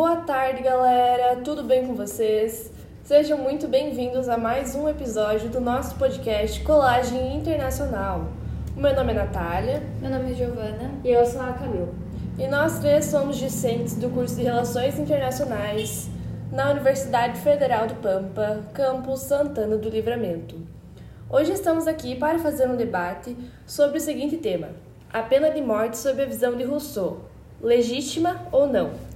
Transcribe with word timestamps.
Boa 0.00 0.16
tarde, 0.16 0.62
galera. 0.62 1.36
Tudo 1.44 1.62
bem 1.62 1.86
com 1.86 1.94
vocês? 1.94 2.72
Sejam 3.04 3.36
muito 3.36 3.68
bem-vindos 3.68 4.30
a 4.30 4.38
mais 4.38 4.74
um 4.74 4.88
episódio 4.88 5.50
do 5.50 5.60
nosso 5.60 5.96
podcast 5.96 6.58
Colagem 6.62 7.36
Internacional. 7.36 8.28
O 8.74 8.80
meu 8.80 8.96
nome 8.96 9.12
é 9.12 9.16
Natália. 9.16 9.82
Meu 10.00 10.10
nome 10.10 10.30
é 10.30 10.34
Giovana. 10.34 10.90
E 11.04 11.10
eu 11.10 11.26
sou 11.26 11.42
a 11.42 11.52
Camila. 11.52 11.92
E 12.38 12.48
nós 12.48 12.78
três 12.78 13.04
somos 13.04 13.36
discentes 13.36 13.94
do 13.94 14.08
curso 14.08 14.36
de 14.36 14.44
Relações 14.44 14.98
Internacionais 14.98 16.08
na 16.50 16.70
Universidade 16.70 17.38
Federal 17.38 17.86
do 17.86 17.96
Pampa, 17.96 18.62
campus 18.72 19.20
Santana 19.20 19.76
do 19.76 19.90
Livramento. 19.90 20.56
Hoje 21.28 21.52
estamos 21.52 21.86
aqui 21.86 22.16
para 22.16 22.38
fazer 22.38 22.66
um 22.70 22.76
debate 22.76 23.36
sobre 23.66 23.98
o 23.98 24.00
seguinte 24.00 24.38
tema: 24.38 24.68
a 25.12 25.20
pena 25.20 25.50
de 25.50 25.60
morte 25.60 25.98
sob 25.98 26.22
a 26.22 26.24
visão 26.24 26.56
de 26.56 26.64
Rousseau, 26.64 27.20
legítima 27.60 28.46
ou 28.50 28.66
não? 28.66 29.09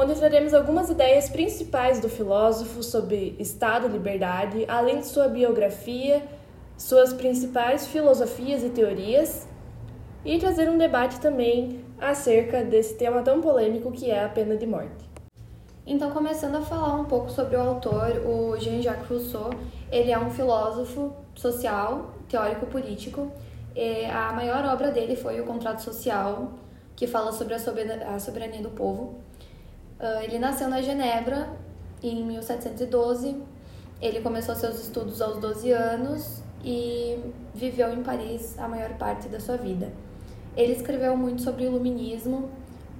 Onde 0.00 0.14
traremos 0.14 0.54
algumas 0.54 0.88
ideias 0.90 1.28
principais 1.28 1.98
do 1.98 2.08
filósofo 2.08 2.84
sobre 2.84 3.34
Estado 3.36 3.88
e 3.88 3.90
liberdade, 3.90 4.64
além 4.68 5.00
de 5.00 5.06
sua 5.06 5.26
biografia, 5.26 6.22
suas 6.76 7.12
principais 7.12 7.88
filosofias 7.88 8.62
e 8.62 8.68
teorias, 8.68 9.48
e 10.24 10.38
trazer 10.38 10.70
um 10.70 10.78
debate 10.78 11.18
também 11.18 11.84
acerca 12.00 12.62
desse 12.62 12.94
tema 12.94 13.22
tão 13.22 13.40
polêmico 13.40 13.90
que 13.90 14.08
é 14.08 14.24
a 14.24 14.28
pena 14.28 14.56
de 14.56 14.68
morte. 14.68 15.10
Então, 15.84 16.12
começando 16.12 16.54
a 16.54 16.62
falar 16.62 16.94
um 16.94 17.06
pouco 17.06 17.28
sobre 17.32 17.56
o 17.56 17.60
autor, 17.60 18.24
o 18.24 18.56
Jean-Jacques 18.56 19.08
Rousseau, 19.08 19.50
ele 19.90 20.12
é 20.12 20.18
um 20.18 20.30
filósofo 20.30 21.12
social, 21.34 22.14
teórico 22.28 22.66
político. 22.66 23.32
a 24.14 24.32
maior 24.32 24.64
obra 24.64 24.92
dele 24.92 25.16
foi 25.16 25.40
o 25.40 25.44
Contrato 25.44 25.82
Social, 25.82 26.52
que 26.94 27.08
fala 27.08 27.32
sobre 27.32 27.54
a 27.54 28.20
soberania 28.20 28.62
do 28.62 28.70
povo. 28.70 29.26
Ah, 30.00 30.22
ele 30.22 30.38
nasceu 30.38 30.68
na 30.68 30.80
Genebra 30.80 31.48
em 32.02 32.24
1712. 32.24 33.36
Ele 34.00 34.20
começou 34.20 34.54
seus 34.54 34.80
estudos 34.80 35.20
aos 35.20 35.38
12 35.38 35.72
anos 35.72 36.42
e 36.64 37.18
viveu 37.54 37.92
em 37.92 38.02
Paris 38.02 38.56
a 38.58 38.68
maior 38.68 38.96
parte 38.96 39.28
da 39.28 39.40
sua 39.40 39.56
vida. 39.56 39.92
Ele 40.56 40.72
escreveu 40.72 41.16
muito 41.16 41.42
sobre 41.42 41.64
o 41.64 41.66
iluminismo 41.66 42.48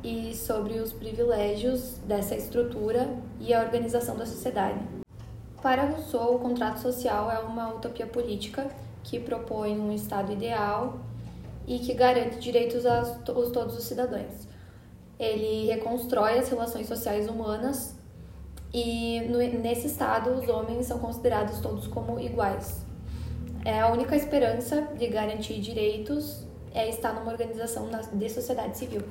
e 0.02 0.34
sobre 0.34 0.78
os 0.80 0.92
privilégios 0.92 1.98
dessa 2.06 2.34
estrutura 2.34 3.08
e 3.40 3.54
a 3.54 3.60
organização 3.60 4.16
da 4.16 4.26
sociedade. 4.26 4.80
Para 5.62 5.84
Rousseau, 5.84 6.36
o 6.36 6.38
contrato 6.38 6.78
social 6.78 7.30
é 7.30 7.38
uma 7.38 7.74
utopia 7.74 8.06
política 8.06 8.68
que 9.04 9.18
propõe 9.18 9.78
um 9.78 9.92
estado 9.92 10.32
ideal 10.32 11.00
e 11.66 11.78
que 11.78 11.94
garante 11.94 12.38
direitos 12.38 12.86
a 12.86 13.02
todos 13.24 13.76
os 13.76 13.84
cidadãos. 13.84 14.48
Ele 15.18 15.66
reconstrói 15.66 16.38
as 16.38 16.48
relações 16.48 16.86
sociais 16.86 17.28
humanas 17.28 17.96
e 18.72 19.20
no, 19.28 19.38
nesse 19.38 19.86
estado 19.86 20.30
os 20.30 20.48
homens 20.48 20.86
são 20.86 20.98
considerados 20.98 21.58
todos 21.60 21.86
como 21.86 22.18
iguais. 22.20 22.86
É 23.64 23.80
a 23.80 23.88
única 23.88 24.14
esperança 24.14 24.82
de 24.96 25.08
garantir 25.08 25.60
direitos 25.60 26.46
é 26.74 26.88
estar 26.88 27.12
numa 27.12 27.32
organização 27.32 27.88
de 28.12 28.30
sociedade 28.30 28.78
civil. 28.78 29.02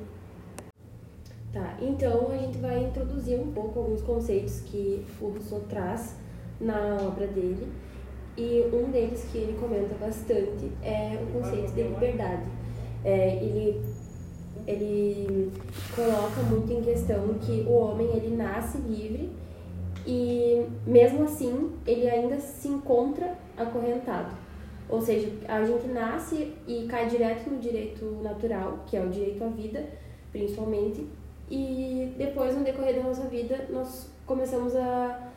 Tá, 1.51 1.77
então 1.81 2.31
a 2.31 2.37
gente 2.37 2.57
vai 2.59 2.83
introduzir 2.83 3.39
um 3.39 3.51
pouco 3.51 3.79
alguns 3.79 4.01
conceitos 4.01 4.61
que 4.61 5.05
o 5.19 5.29
Rousseau 5.29 5.61
traz 5.61 6.15
na 6.59 6.97
obra 7.01 7.27
dele. 7.27 7.67
E 8.37 8.69
um 8.71 8.91
deles 8.91 9.25
que 9.31 9.39
ele 9.39 9.57
comenta 9.59 9.95
bastante 9.95 10.71
é 10.83 11.19
o 11.23 11.33
conceito 11.33 11.71
de 11.71 11.81
liberdade. 11.83 12.43
É, 13.03 13.35
ele, 13.37 13.81
ele 14.67 15.51
coloca 15.95 16.41
muito 16.41 16.71
em 16.73 16.81
questão 16.81 17.33
que 17.35 17.61
o 17.67 17.71
homem 17.71 18.07
ele 18.15 18.35
nasce 18.35 18.77
livre 18.79 19.31
e 20.05 20.65
mesmo 20.85 21.23
assim 21.23 21.71
ele 21.85 22.09
ainda 22.09 22.39
se 22.39 22.67
encontra 22.67 23.35
acorrentado. 23.55 24.35
Ou 24.89 25.01
seja, 25.01 25.31
a 25.47 25.63
gente 25.65 25.87
nasce 25.87 26.53
e 26.67 26.85
cai 26.87 27.07
direto 27.07 27.49
no 27.49 27.59
direito 27.59 28.05
natural, 28.21 28.79
que 28.85 28.95
é 28.95 29.01
o 29.01 29.09
direito 29.09 29.43
à 29.43 29.47
vida, 29.47 29.85
principalmente, 30.31 31.05
e 31.49 32.13
depois, 32.17 32.55
no 32.55 32.63
decorrer 32.63 32.95
da 32.95 33.03
nossa 33.03 33.23
vida, 33.23 33.67
nós 33.69 34.09
começamos 34.25 34.75
a 34.75 35.31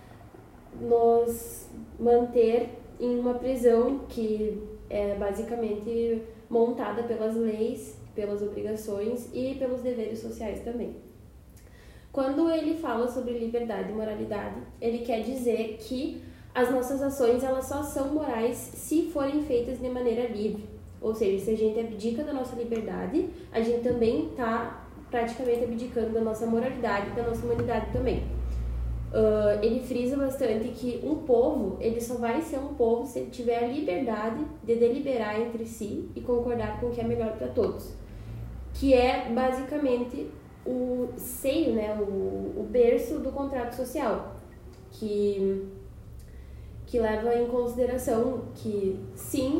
nos 0.80 1.68
manter 1.98 2.68
em 2.98 3.18
uma 3.18 3.34
prisão 3.34 4.00
que 4.08 4.60
é 4.88 5.14
basicamente 5.14 6.22
montada 6.48 7.04
pelas 7.04 7.36
leis, 7.36 7.96
pelas 8.14 8.42
obrigações 8.42 9.28
e 9.32 9.54
pelos 9.54 9.82
deveres 9.82 10.18
sociais 10.18 10.60
também. 10.60 10.96
Quando 12.12 12.50
ele 12.50 12.76
fala 12.76 13.06
sobre 13.06 13.38
liberdade 13.38 13.90
e 13.90 13.94
moralidade, 13.94 14.56
ele 14.80 14.98
quer 14.98 15.22
dizer 15.22 15.76
que 15.78 16.22
as 16.54 16.70
nossas 16.70 17.00
ações 17.00 17.44
elas 17.44 17.66
só 17.66 17.82
são 17.82 18.12
morais 18.12 18.56
se 18.56 19.10
forem 19.10 19.42
feitas 19.42 19.78
de 19.78 19.88
maneira 19.88 20.26
livre. 20.26 20.64
Ou 21.00 21.14
seja, 21.14 21.44
se 21.44 21.50
a 21.52 21.56
gente 21.56 21.78
abdica 21.78 22.24
da 22.24 22.32
nossa 22.32 22.56
liberdade, 22.56 23.28
a 23.52 23.60
gente 23.60 23.82
também 23.82 24.30
está 24.30 24.86
praticamente 25.10 25.64
abdicando 25.64 26.10
da 26.10 26.20
nossa 26.20 26.46
moralidade, 26.46 27.10
da 27.10 27.22
nossa 27.22 27.44
humanidade 27.44 27.92
também. 27.92 28.24
Uh, 29.10 29.58
ele 29.60 29.80
frisa 29.80 30.16
bastante 30.16 30.68
que 30.68 31.00
um 31.02 31.16
povo 31.16 31.76
ele 31.80 32.00
só 32.00 32.14
vai 32.14 32.40
ser 32.42 32.58
um 32.58 32.74
povo 32.74 33.04
se 33.04 33.18
ele 33.18 33.30
tiver 33.30 33.64
a 33.64 33.66
liberdade 33.66 34.44
de 34.62 34.76
deliberar 34.76 35.40
entre 35.40 35.66
si 35.66 36.08
e 36.14 36.20
concordar 36.20 36.78
com 36.78 36.86
o 36.86 36.90
que 36.90 37.00
é 37.00 37.04
melhor 37.04 37.32
para 37.32 37.48
todos, 37.48 37.92
que 38.80 38.94
é 38.94 39.30
basicamente 39.30 40.30
o 40.64 41.10
seio, 41.14 41.74
né, 41.74 41.94
o, 42.00 42.60
o 42.60 42.66
berço 42.70 43.18
do 43.18 43.30
contrato 43.30 43.74
social, 43.74 44.36
que 44.90 45.68
que 46.86 46.98
leva 46.98 47.32
em 47.36 47.46
consideração 47.46 48.46
que 48.54 48.98
sim, 49.14 49.58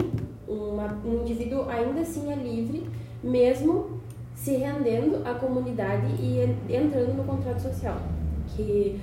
uma, 0.49 0.99
um 1.05 1.21
indivíduo 1.21 1.69
ainda 1.69 2.01
assim 2.01 2.33
é 2.33 2.35
livre, 2.35 2.89
mesmo 3.23 4.01
se 4.35 4.57
rendendo 4.57 5.23
à 5.25 5.35
comunidade 5.35 6.07
e 6.19 6.41
entrando 6.69 7.15
no 7.15 7.23
contrato 7.23 7.61
social. 7.61 7.99
Que, 8.49 8.99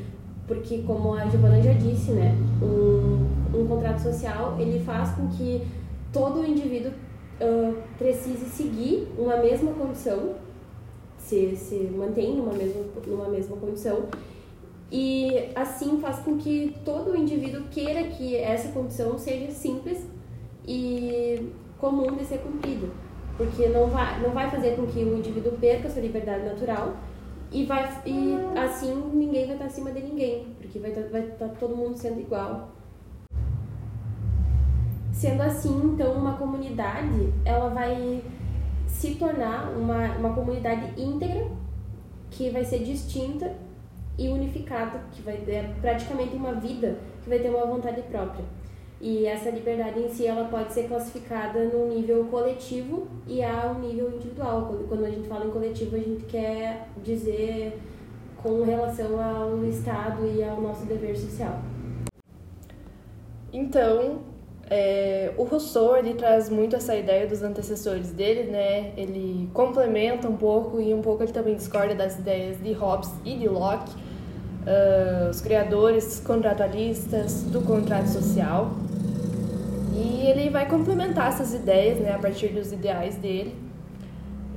porque, 0.46 0.80
como 0.80 1.14
a 1.14 1.26
Giovana 1.28 1.62
já 1.62 1.72
disse, 1.74 2.12
né, 2.12 2.36
um, 2.62 3.58
um 3.58 3.68
contrato 3.68 4.00
social 4.00 4.58
ele 4.60 4.80
faz 4.84 5.12
com 5.12 5.28
que 5.30 5.66
todo 6.12 6.46
indivíduo 6.46 6.92
uh, 7.42 7.78
precise 7.98 8.46
seguir 8.46 9.08
uma 9.18 9.38
mesma 9.38 9.72
condição, 9.74 10.36
se, 11.18 11.56
se 11.56 11.76
mantém 11.76 12.36
numa 12.36 12.54
mesma, 12.54 12.84
numa 13.06 13.30
mesma 13.30 13.58
condição 13.58 14.08
e 14.92 15.50
assim 15.54 16.00
faz 16.00 16.20
com 16.20 16.38
que 16.38 16.76
todo 16.86 17.16
indivíduo 17.16 17.64
queira 17.70 18.04
que 18.04 18.36
essa 18.36 18.72
condição 18.72 19.18
seja 19.18 19.52
simples 19.52 20.06
e 20.66 21.52
comum 21.78 22.16
de 22.16 22.26
ser 22.26 22.40
cumprida, 22.40 22.88
porque 23.38 23.68
não 23.68 23.88
vai, 23.88 24.22
não 24.22 24.32
vai 24.32 24.50
fazer 24.50 24.76
com 24.76 24.88
que 24.88 25.00
o 25.00 25.18
indivíduo 25.18 25.54
perca 25.54 25.90
sua 25.90 26.02
liberdade 26.02 26.46
natural 26.46 26.96
e, 27.52 27.66
vai, 27.66 28.02
e 28.06 28.36
assim 28.58 28.94
ninguém 29.14 29.46
vai 29.46 29.56
estar 29.56 29.66
acima 29.66 29.92
de 29.92 30.02
ninguém, 30.02 30.48
porque 30.58 30.80
vai 30.80 30.92
estar, 30.92 31.10
vai 31.10 31.22
estar 31.22 31.50
todo 31.50 31.76
mundo 31.76 31.98
sendo 31.98 32.20
igual. 32.20 32.70
Sendo 35.18 35.42
assim, 35.42 35.76
então, 35.84 36.14
uma 36.14 36.38
comunidade 36.38 37.34
ela 37.44 37.70
vai 37.70 38.24
se 38.86 39.16
tornar 39.16 39.72
uma, 39.76 40.16
uma 40.16 40.32
comunidade 40.32 40.94
íntegra 40.96 41.48
que 42.30 42.52
vai 42.52 42.64
ser 42.64 42.84
distinta 42.84 43.52
e 44.16 44.30
unificado, 44.30 45.00
que 45.12 45.24
vai 45.24 45.38
ter 45.38 45.72
praticamente 45.82 46.36
uma 46.36 46.54
vida 46.54 47.00
que 47.24 47.30
vai 47.30 47.40
ter 47.40 47.50
uma 47.50 47.66
vontade 47.66 48.04
própria. 48.04 48.46
E 49.02 49.26
essa 49.26 49.50
liberdade 49.50 50.00
em 50.00 50.08
si 50.08 50.28
ela 50.28 50.48
pode 50.50 50.72
ser 50.72 50.88
classificada 50.88 51.66
no 51.66 51.88
nível 51.88 52.26
coletivo 52.26 53.08
e 53.26 53.44
a 53.44 53.72
um 53.76 53.80
nível 53.80 54.12
individual. 54.12 54.72
Quando 54.88 55.04
a 55.04 55.10
gente 55.10 55.28
fala 55.28 55.46
em 55.46 55.50
coletivo, 55.50 55.96
a 55.96 56.00
gente 56.00 56.26
quer 56.26 56.90
dizer 57.04 57.82
com 58.38 58.62
relação 58.62 59.20
ao 59.20 59.66
Estado 59.66 60.28
e 60.28 60.44
ao 60.44 60.62
nosso 60.62 60.86
dever 60.86 61.18
social. 61.18 61.60
Então, 63.52 64.37
é, 64.70 65.32
o 65.38 65.44
Rousseau 65.44 65.96
ele 65.96 66.14
traz 66.14 66.50
muito 66.50 66.76
essa 66.76 66.96
ideia 66.96 67.26
dos 67.26 67.42
antecessores 67.42 68.12
dele, 68.12 68.52
né? 68.52 68.92
Ele 68.98 69.50
complementa 69.54 70.28
um 70.28 70.36
pouco 70.36 70.82
e 70.82 70.94
um 70.94 71.02
pouco 71.02 71.24
ele 71.24 71.32
também 71.32 71.56
discorda 71.56 71.96
das 71.96 72.20
ideias 72.20 72.62
de 72.62 72.74
Hobbes 72.74 73.10
e 73.24 73.36
de 73.36 73.48
Locke 73.48 73.92
uh, 73.92 75.30
os 75.30 75.40
criadores 75.40 76.20
contratualistas 76.20 77.44
do 77.44 77.62
contrato 77.62 78.08
social. 78.08 78.72
E 79.94 80.28
ele 80.28 80.50
vai 80.50 80.68
complementar 80.68 81.30
essas 81.30 81.54
ideias 81.54 82.00
né, 82.00 82.14
a 82.14 82.20
partir 82.20 82.50
dos 82.50 82.74
ideais 82.74 83.16
dele. 83.16 83.56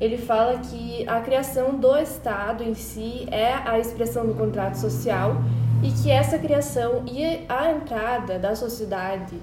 Ele 0.00 0.18
fala 0.18 0.58
que 0.58 1.06
a 1.06 1.20
criação 1.20 1.76
do 1.76 1.96
Estado 1.96 2.64
em 2.64 2.74
si 2.74 3.28
é 3.30 3.52
a 3.52 3.78
expressão 3.78 4.26
do 4.26 4.34
contrato 4.34 4.74
social 4.74 5.36
e 5.84 5.90
que 5.92 6.10
essa 6.10 6.36
criação 6.36 7.04
e 7.06 7.44
a 7.48 7.70
entrada 7.70 8.38
da 8.38 8.56
sociedade 8.56 9.36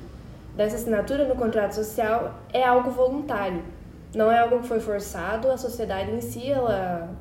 dessa 0.57 0.75
assinatura 0.75 1.25
no 1.25 1.35
contrato 1.35 1.73
social 1.73 2.33
é 2.51 2.63
algo 2.63 2.89
voluntário. 2.89 3.63
Não 4.15 4.31
é 4.31 4.39
algo 4.39 4.59
que 4.59 4.67
foi 4.67 4.79
forçado, 4.79 5.51
a 5.51 5.57
sociedade 5.57 6.11
em 6.11 6.19
si 6.19 6.51
ela 6.51 7.15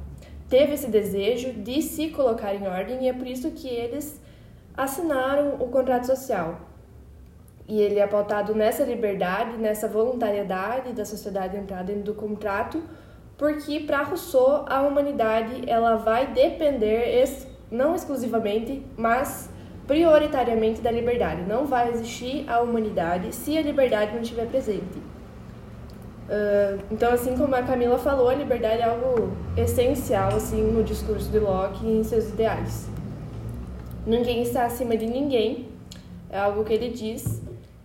teve 0.48 0.72
esse 0.72 0.88
desejo 0.88 1.52
de 1.52 1.82
se 1.82 2.08
colocar 2.10 2.54
em 2.54 2.66
ordem 2.66 3.04
e 3.04 3.08
é 3.08 3.12
por 3.12 3.26
isso 3.26 3.50
que 3.50 3.68
eles 3.68 4.18
assinaram 4.74 5.56
o 5.60 5.68
contrato 5.68 6.06
social. 6.06 6.60
E 7.68 7.78
ele 7.80 7.98
é 7.98 8.06
pautado 8.06 8.54
nessa 8.54 8.84
liberdade, 8.84 9.58
nessa 9.58 9.86
voluntariedade 9.86 10.92
da 10.92 11.04
sociedade 11.04 11.56
entrar 11.56 11.82
dentro 11.82 12.04
do 12.04 12.14
contrato, 12.14 12.82
porque 13.36 13.80
para 13.80 14.02
Rousseau 14.02 14.64
a 14.66 14.80
humanidade 14.82 15.68
ela 15.68 15.96
vai 15.96 16.28
depender 16.28 17.24
não 17.70 17.94
exclusivamente, 17.94 18.86
mas 18.96 19.50
prioritariamente 19.86 20.80
da 20.80 20.90
liberdade. 20.90 21.42
Não 21.42 21.66
vai 21.66 21.90
existir 21.90 22.44
a 22.48 22.60
humanidade 22.60 23.34
se 23.34 23.56
a 23.56 23.62
liberdade 23.62 24.14
não 24.14 24.22
estiver 24.22 24.46
presente. 24.46 24.98
Uh, 26.28 26.82
então, 26.90 27.12
assim 27.12 27.36
como 27.36 27.54
a 27.54 27.62
Camila 27.62 27.98
falou, 27.98 28.28
a 28.28 28.34
liberdade 28.34 28.82
é 28.82 28.84
algo 28.84 29.30
essencial 29.56 30.34
assim 30.34 30.60
no 30.60 30.82
discurso 30.82 31.30
de 31.30 31.38
Locke 31.38 31.86
e 31.86 32.00
em 32.00 32.02
seus 32.02 32.30
ideais. 32.30 32.88
Ninguém 34.04 34.42
está 34.42 34.64
acima 34.64 34.96
de 34.96 35.06
ninguém, 35.06 35.68
é 36.28 36.38
algo 36.38 36.64
que 36.64 36.72
ele 36.72 36.90
diz. 36.90 37.42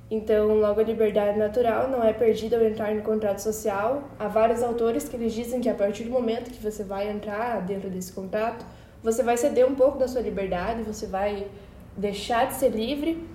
Então, 0.09 0.59
logo 0.59 0.80
a 0.80 0.83
liberdade 0.83 1.38
natural 1.38 1.88
não 1.88 2.04
é 2.04 2.12
perdida 2.12 2.57
ao 2.57 2.63
entrar 2.63 2.94
no 2.94 3.01
contrato 3.01 3.39
social. 3.39 4.04
Há 4.19 4.27
vários 4.27 4.62
autores 4.62 5.07
que 5.07 5.15
eles 5.15 5.33
dizem 5.33 5.62
que 5.62 5.69
a 5.69 5.74
partir 5.74 6.04
do 6.04 6.09
momento 6.09 6.51
que 6.51 6.62
você 6.62 6.83
vai 6.83 7.09
entrar 7.09 7.62
dentro 7.62 7.89
desse 7.89 8.12
contrato, 8.12 8.65
você 9.01 9.24
vai 9.24 9.38
ceder 9.38 9.65
um 9.65 9.74
pouco 9.74 9.97
da 9.97 10.07
sua 10.07 10.21
liberdade, 10.21 10.83
você 10.83 11.07
vai 11.07 11.47
deixar 11.95 12.47
de 12.47 12.55
ser 12.55 12.69
livre. 12.69 13.27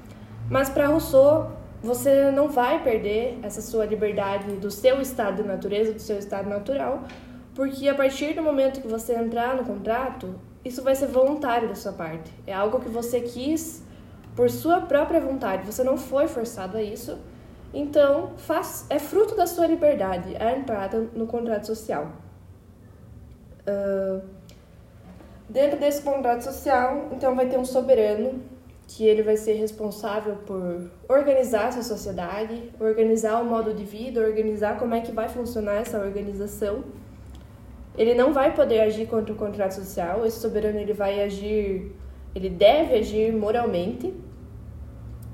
Mas 0.49 0.69
para 0.69 0.87
Rousseau, 0.87 1.53
você 1.83 2.31
não 2.31 2.49
vai 2.49 2.83
perder 2.83 3.39
essa 3.43 3.61
sua 3.61 3.85
liberdade 3.85 4.57
do 4.57 4.71
seu 4.71 5.01
estado 5.01 5.43
de 5.43 5.49
natureza, 5.49 5.93
do 5.93 6.01
seu 6.01 6.19
estado 6.19 6.49
natural, 6.49 7.05
porque 7.55 7.89
a 7.89 7.95
partir 7.95 8.35
do 8.35 8.43
momento 8.43 8.81
que 8.81 8.89
você 8.89 9.15
entrar 9.15 9.57
no 9.57 9.65
contrato, 9.65 10.35
isso 10.65 10.83
vai 10.83 10.95
ser 10.95 11.07
voluntário 11.07 11.69
da 11.69 11.75
sua 11.75 11.93
parte. 11.93 12.33
É 12.47 12.53
algo 12.53 12.81
que 12.81 12.89
você 12.89 13.21
quis 13.21 13.85
por 14.35 14.51
sua 14.51 14.81
própria 14.83 15.21
vontade, 15.21 15.65
você 15.65 15.83
não 15.83 15.97
foi 15.97 16.29
forçado 16.29 16.77
a 16.77 16.83
isso. 16.83 17.19
Então, 17.73 18.33
faz, 18.37 18.87
é 18.89 18.99
fruto 18.99 19.35
da 19.35 19.47
sua 19.47 19.67
liberdade 19.67 20.37
a 20.37 20.57
entrada 20.57 21.09
no 21.15 21.27
contrato 21.27 21.67
social. 21.67 22.13
Uh, 23.67 24.23
dentro 25.49 25.79
desse 25.79 26.03
contrato 26.03 26.43
social, 26.43 27.09
então 27.13 27.35
vai 27.35 27.47
ter 27.47 27.59
um 27.59 27.65
soberano 27.65 28.43
que 28.89 29.05
ele 29.05 29.23
vai 29.23 29.37
ser 29.37 29.55
responsável 29.55 30.37
por 30.47 30.91
organizar 31.09 31.69
essa 31.69 31.83
sociedade, 31.83 32.71
organizar 32.79 33.41
o 33.41 33.45
modo 33.45 33.75
de 33.75 33.85
vida, 33.85 34.21
organizar 34.21 34.79
como 34.79 34.95
é 34.95 35.01
que 35.01 35.11
vai 35.11 35.29
funcionar 35.29 35.75
essa 35.75 35.99
organização. 35.99 36.85
Ele 37.99 38.15
não 38.15 38.33
vai 38.33 38.55
poder 38.55 38.81
agir 38.81 39.07
contra 39.07 39.33
o 39.33 39.37
contrato 39.37 39.73
social, 39.73 40.25
esse 40.25 40.39
soberano 40.39 40.79
ele 40.79 40.93
vai 40.93 41.23
agir, 41.23 41.93
ele 42.35 42.49
deve 42.49 42.95
agir 42.95 43.33
moralmente. 43.33 44.15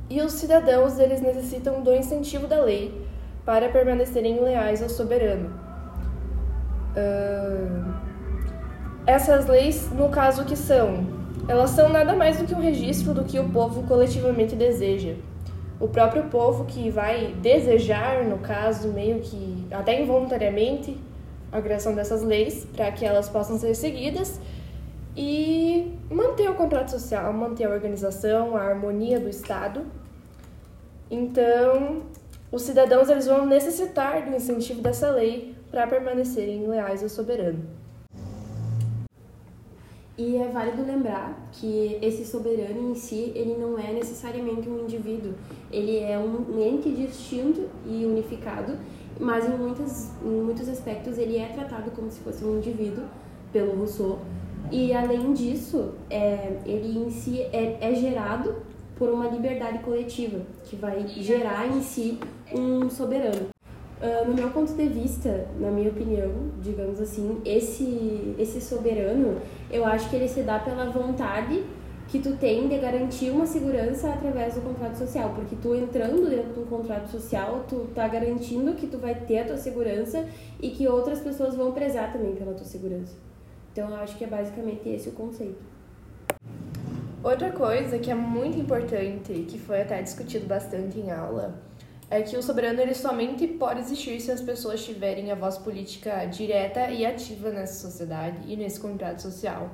E 0.09 0.20
os 0.20 0.32
cidadãos, 0.32 0.99
eles 0.99 1.20
necessitam 1.20 1.82
do 1.82 1.94
incentivo 1.94 2.47
da 2.47 2.61
lei 2.61 3.06
para 3.44 3.69
permanecerem 3.69 4.41
leais 4.41 4.82
ao 4.82 4.88
soberano. 4.88 5.50
Uh, 6.97 8.12
essas 9.06 9.46
leis, 9.46 9.90
no 9.90 10.08
caso 10.08 10.44
que 10.44 10.56
são 10.56 11.22
elas 11.49 11.70
são 11.70 11.88
nada 11.88 12.14
mais 12.14 12.38
do 12.38 12.46
que 12.46 12.54
um 12.54 12.60
registro 12.60 13.12
do 13.12 13.25
que 13.25 13.38
o 13.38 13.49
povo 13.49 13.82
coletivamente 13.82 14.54
deseja. 14.54 15.14
O 15.81 15.88
próprio 15.88 16.25
povo 16.25 16.64
que 16.64 16.88
vai 16.88 17.34
desejar, 17.43 18.25
no 18.25 18.38
caso, 18.38 18.88
meio 18.88 19.19
que 19.20 19.66
até 19.72 20.00
involuntariamente, 20.00 20.96
a 21.50 21.60
criação 21.60 21.94
dessas 21.94 22.22
leis 22.22 22.64
para 22.76 22.90
que 22.93 23.04
elas 23.04 23.28
possam 23.28 23.58
ser 23.58 23.75
seguidas 23.75 24.40
e 25.16 25.93
manter 26.08 26.49
o 26.49 26.54
contrato 26.54 26.93
social, 26.93 27.32
manter 27.32 27.64
a 27.64 27.70
organização, 27.70 28.56
a 28.56 28.62
harmonia 28.62 29.19
do 29.19 29.28
Estado. 29.28 29.82
Então, 31.10 32.02
os 32.50 32.62
cidadãos 32.62 33.10
eles 33.10 33.26
vão 33.26 33.44
necessitar 33.44 34.25
do 34.25 34.34
incentivo 34.34 34.81
dessa 34.81 35.10
lei 35.10 35.54
para 35.70 35.87
permanecerem 35.87 36.66
leais 36.69 37.02
ao 37.02 37.08
soberano. 37.08 37.81
E 40.17 40.37
é 40.37 40.49
válido 40.49 40.85
lembrar 40.85 41.49
que 41.53 41.99
esse 42.03 42.25
soberano 42.26 42.91
em 42.91 42.94
si, 42.94 43.32
ele 43.35 43.56
não 43.59 43.79
é 43.79 43.93
necessariamente 43.93 44.69
um 44.69 44.81
indivíduo, 44.81 45.32
ele 45.70 46.00
é 46.00 46.19
um 46.19 46.61
ente 46.61 46.91
distinto 46.91 47.67
e 47.87 48.05
unificado, 48.05 48.76
mas 49.19 49.49
em, 49.49 49.56
muitas, 49.56 50.12
em 50.23 50.43
muitos 50.43 50.69
aspectos 50.69 51.17
ele 51.17 51.38
é 51.38 51.47
tratado 51.49 51.91
como 51.93 52.11
se 52.11 52.20
fosse 52.20 52.44
um 52.44 52.59
indivíduo 52.59 53.05
pelo 53.53 53.75
Rousseau. 53.75 54.19
E 54.70 54.93
além 54.93 55.32
disso, 55.32 55.94
é, 56.11 56.59
ele 56.67 56.99
em 56.99 57.11
si 57.11 57.41
é, 57.41 57.79
é 57.81 57.94
gerado 57.94 58.56
por 58.97 59.09
uma 59.09 59.29
liberdade 59.29 59.79
coletiva, 59.79 60.43
que 60.64 60.76
vai 60.76 61.06
gerar 61.09 61.67
em 61.67 61.81
si 61.82 62.19
um 62.55 62.88
soberano. 62.91 63.51
Uh, 64.02 64.26
no 64.26 64.34
meu 64.34 64.50
ponto 64.50 64.72
de 64.72 64.88
vista, 64.88 65.46
na 65.60 65.70
minha 65.70 65.88
opinião, 65.88 66.28
digamos 66.60 67.00
assim, 67.00 67.40
esse, 67.44 68.34
esse 68.37 68.60
soberano, 68.60 69.40
eu 69.70 69.84
acho 69.84 70.10
que 70.10 70.16
ele 70.16 70.26
se 70.26 70.43
dá 70.43 70.58
pela 70.58 70.90
vontade 70.90 71.62
que 72.08 72.19
tu 72.19 72.37
tem 72.37 72.66
de 72.66 72.78
garantir 72.78 73.31
uma 73.31 73.46
segurança 73.46 74.12
através 74.12 74.56
do 74.56 74.60
contrato 74.60 74.96
social, 74.96 75.32
porque 75.37 75.54
tu 75.54 75.72
entrando 75.75 76.28
dentro 76.28 76.52
do 76.52 76.69
contrato 76.69 77.08
social, 77.08 77.64
tu 77.69 77.87
tá 77.94 78.08
garantindo 78.08 78.75
que 78.75 78.88
tu 78.88 78.99
vai 78.99 79.14
ter 79.14 79.38
a 79.38 79.44
tua 79.44 79.56
segurança 79.56 80.26
e 80.60 80.70
que 80.70 80.88
outras 80.88 81.20
pessoas 81.20 81.54
vão 81.54 81.70
prezar 81.70 82.12
também 82.12 82.34
pela 82.34 82.54
tua 82.54 82.66
segurança. 82.66 83.14
Então 83.72 83.88
eu 83.88 83.96
acho 83.96 84.19
que 84.19 84.25
é 84.25 84.26
basicamente 84.26 84.88
esse 84.88 85.10
o 85.10 85.12
conceito. 85.12 85.62
Outra 87.22 87.52
coisa 87.52 88.00
que 88.00 88.10
é 88.10 88.14
muito 88.16 88.58
importante 88.58 89.32
que 89.49 89.58
foi 89.60 89.82
até 89.82 90.02
discutido 90.02 90.46
bastante 90.46 90.99
em 90.99 91.10
aula 91.12 91.54
é 92.12 92.20
que 92.20 92.37
o 92.37 92.43
soberano 92.43 92.79
ele 92.79 92.94
somente 92.94 93.47
pode 93.47 93.81
existir 93.81 94.20
se 94.20 94.31
as 94.31 94.43
pessoas 94.43 94.85
tiverem 94.85 95.32
a 95.32 95.35
voz 95.35 95.56
política 95.56 96.26
direta 96.26 96.91
e 96.91 97.06
ativa 97.06 97.49
nessa 97.49 97.88
sociedade 97.88 98.37
e 98.47 98.55
nesse 98.55 98.79
contrato 98.79 99.23
social. 99.23 99.70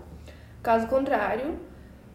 Caso 0.62 0.86
contrário, 0.86 1.58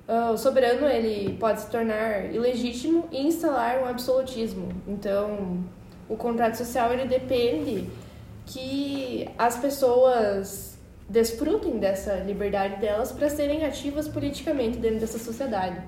ah, 0.08 0.32
o 0.32 0.38
soberano 0.38 0.88
ele 0.88 1.36
pode 1.38 1.60
se 1.60 1.70
tornar 1.70 2.34
ilegítimo 2.34 3.06
e 3.12 3.28
instalar 3.28 3.84
um 3.84 3.86
absolutismo. 3.86 4.70
Então, 4.88 5.62
o 6.08 6.16
contrato 6.16 6.56
social 6.56 6.94
ele 6.94 7.06
depende 7.06 7.90
que 8.46 9.30
as 9.38 9.58
pessoas 9.58 10.78
desfrutem 11.10 11.80
dessa 11.80 12.14
liberdade 12.16 12.80
delas 12.80 13.12
para 13.12 13.30
serem 13.30 13.66
ativas 13.66 14.08
politicamente 14.08 14.78
dentro 14.78 15.02
dessa 15.02 15.20
sociedade. 15.20 15.82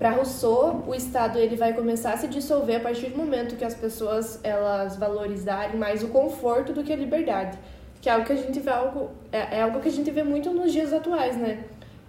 Para 0.00 0.12
Rousseau, 0.12 0.82
o 0.86 0.94
Estado 0.94 1.38
ele 1.38 1.56
vai 1.56 1.74
começar 1.74 2.14
a 2.14 2.16
se 2.16 2.26
dissolver 2.26 2.76
a 2.76 2.80
partir 2.80 3.10
do 3.10 3.18
momento 3.18 3.54
que 3.54 3.64
as 3.66 3.74
pessoas 3.74 4.40
elas 4.42 4.96
valorizarem 4.96 5.76
mais 5.76 6.02
o 6.02 6.08
conforto 6.08 6.72
do 6.72 6.82
que 6.82 6.90
a 6.90 6.96
liberdade, 6.96 7.58
que 8.00 8.08
é 8.08 8.12
algo 8.12 8.24
que 8.24 8.32
a 8.32 8.36
gente 8.36 8.58
vê 8.60 8.70
algo 8.70 9.10
é, 9.30 9.58
é 9.58 9.60
algo 9.60 9.78
que 9.78 9.88
a 9.88 9.92
gente 9.92 10.10
vê 10.10 10.22
muito 10.22 10.48
nos 10.52 10.72
dias 10.72 10.90
atuais, 10.94 11.36
né? 11.36 11.64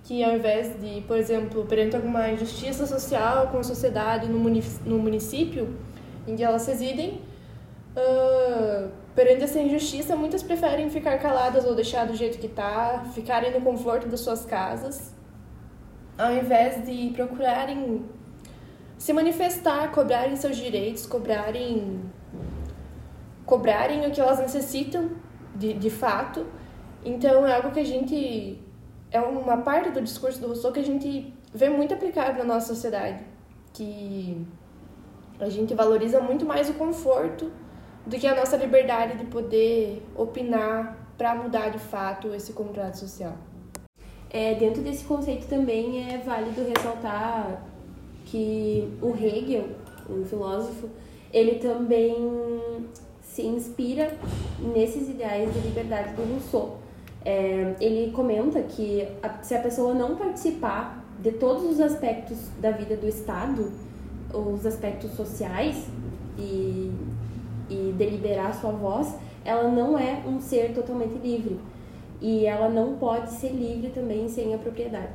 Que 0.05 0.23
ao 0.23 0.37
invés 0.37 0.79
de, 0.79 1.01
por 1.01 1.17
exemplo, 1.17 1.65
perante 1.65 1.97
alguma 1.97 2.29
injustiça 2.29 2.87
social 2.87 3.49
com 3.49 3.57
a 3.57 3.63
sociedade 3.63 4.29
no, 4.29 4.39
no 4.39 4.97
município 4.97 5.75
em 6.25 6.37
que 6.37 6.43
elas 6.45 6.65
residem, 6.65 7.19
uh, 7.97 8.89
perante 9.13 9.43
essa 9.43 9.59
injustiça, 9.59 10.15
muitas 10.15 10.41
preferem 10.41 10.89
ficar 10.89 11.17
caladas 11.17 11.65
ou 11.65 11.75
deixar 11.75 12.07
do 12.07 12.15
jeito 12.15 12.37
que 12.37 12.47
está, 12.47 13.03
ficarem 13.13 13.51
no 13.51 13.59
conforto 13.59 14.07
das 14.07 14.21
suas 14.21 14.45
casas 14.45 15.11
ao 16.21 16.33
invés 16.33 16.85
de 16.85 17.09
procurarem 17.13 18.05
se 18.97 19.11
manifestar, 19.11 19.91
cobrarem 19.91 20.35
seus 20.35 20.55
direitos, 20.55 21.05
cobrarem 21.05 22.01
cobrarem 23.45 24.05
o 24.07 24.11
que 24.11 24.21
elas 24.21 24.39
necessitam 24.39 25.09
de, 25.55 25.73
de 25.73 25.89
fato. 25.89 26.45
Então 27.03 27.45
é 27.45 27.55
algo 27.55 27.71
que 27.71 27.79
a 27.79 27.83
gente 27.83 28.61
é 29.11 29.19
uma 29.19 29.57
parte 29.57 29.89
do 29.89 30.01
discurso 30.01 30.39
do 30.39 30.47
Rousseau 30.47 30.71
que 30.71 30.79
a 30.79 30.83
gente 30.83 31.33
vê 31.53 31.67
muito 31.69 31.93
aplicado 31.93 32.37
na 32.37 32.45
nossa 32.45 32.67
sociedade, 32.67 33.23
que 33.73 34.45
a 35.39 35.49
gente 35.49 35.73
valoriza 35.73 36.21
muito 36.21 36.45
mais 36.45 36.69
o 36.69 36.75
conforto 36.75 37.51
do 38.05 38.17
que 38.17 38.27
a 38.27 38.35
nossa 38.35 38.55
liberdade 38.55 39.17
de 39.17 39.25
poder 39.25 40.05
opinar 40.15 40.97
para 41.17 41.35
mudar 41.35 41.69
de 41.69 41.79
fato 41.79 42.33
esse 42.33 42.53
contrato 42.53 42.95
social. 42.95 43.35
É, 44.33 44.55
dentro 44.55 44.81
desse 44.81 45.03
conceito 45.03 45.45
também 45.47 46.09
é 46.09 46.17
válido 46.19 46.63
ressaltar 46.63 47.63
que 48.25 48.87
o 49.01 49.13
Hegel, 49.13 49.67
um 50.09 50.23
filósofo, 50.23 50.87
ele 51.33 51.55
também 51.55 52.15
se 53.21 53.41
inspira 53.41 54.17
nesses 54.73 55.09
ideais 55.09 55.53
de 55.53 55.59
liberdade 55.59 56.13
do 56.13 56.23
Rousseau. 56.23 56.77
É, 57.25 57.75
ele 57.81 58.11
comenta 58.13 58.61
que 58.61 59.05
a, 59.21 59.43
se 59.43 59.53
a 59.53 59.61
pessoa 59.61 59.93
não 59.93 60.15
participar 60.15 61.05
de 61.19 61.33
todos 61.33 61.63
os 61.63 61.79
aspectos 61.81 62.37
da 62.59 62.71
vida 62.71 62.95
do 62.95 63.07
Estado, 63.07 63.69
os 64.33 64.65
aspectos 64.65 65.11
sociais 65.11 65.87
e, 66.37 66.89
e 67.69 67.93
deliberar 67.97 68.53
sua 68.59 68.71
voz, 68.71 69.13
ela 69.43 69.69
não 69.69 69.99
é 69.99 70.23
um 70.25 70.39
ser 70.39 70.73
totalmente 70.73 71.17
livre. 71.17 71.59
E 72.21 72.45
ela 72.45 72.69
não 72.69 72.95
pode 72.97 73.31
ser 73.31 73.49
livre 73.49 73.89
também 73.89 74.29
sem 74.29 74.53
a 74.53 74.57
propriedade. 74.57 75.09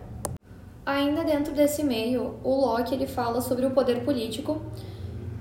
Ainda 0.84 1.24
dentro 1.24 1.52
desse 1.52 1.82
meio, 1.82 2.34
o 2.44 2.54
Locke 2.54 2.94
ele 2.94 3.06
fala 3.06 3.40
sobre 3.40 3.66
o 3.66 3.70
poder 3.70 4.04
político, 4.04 4.60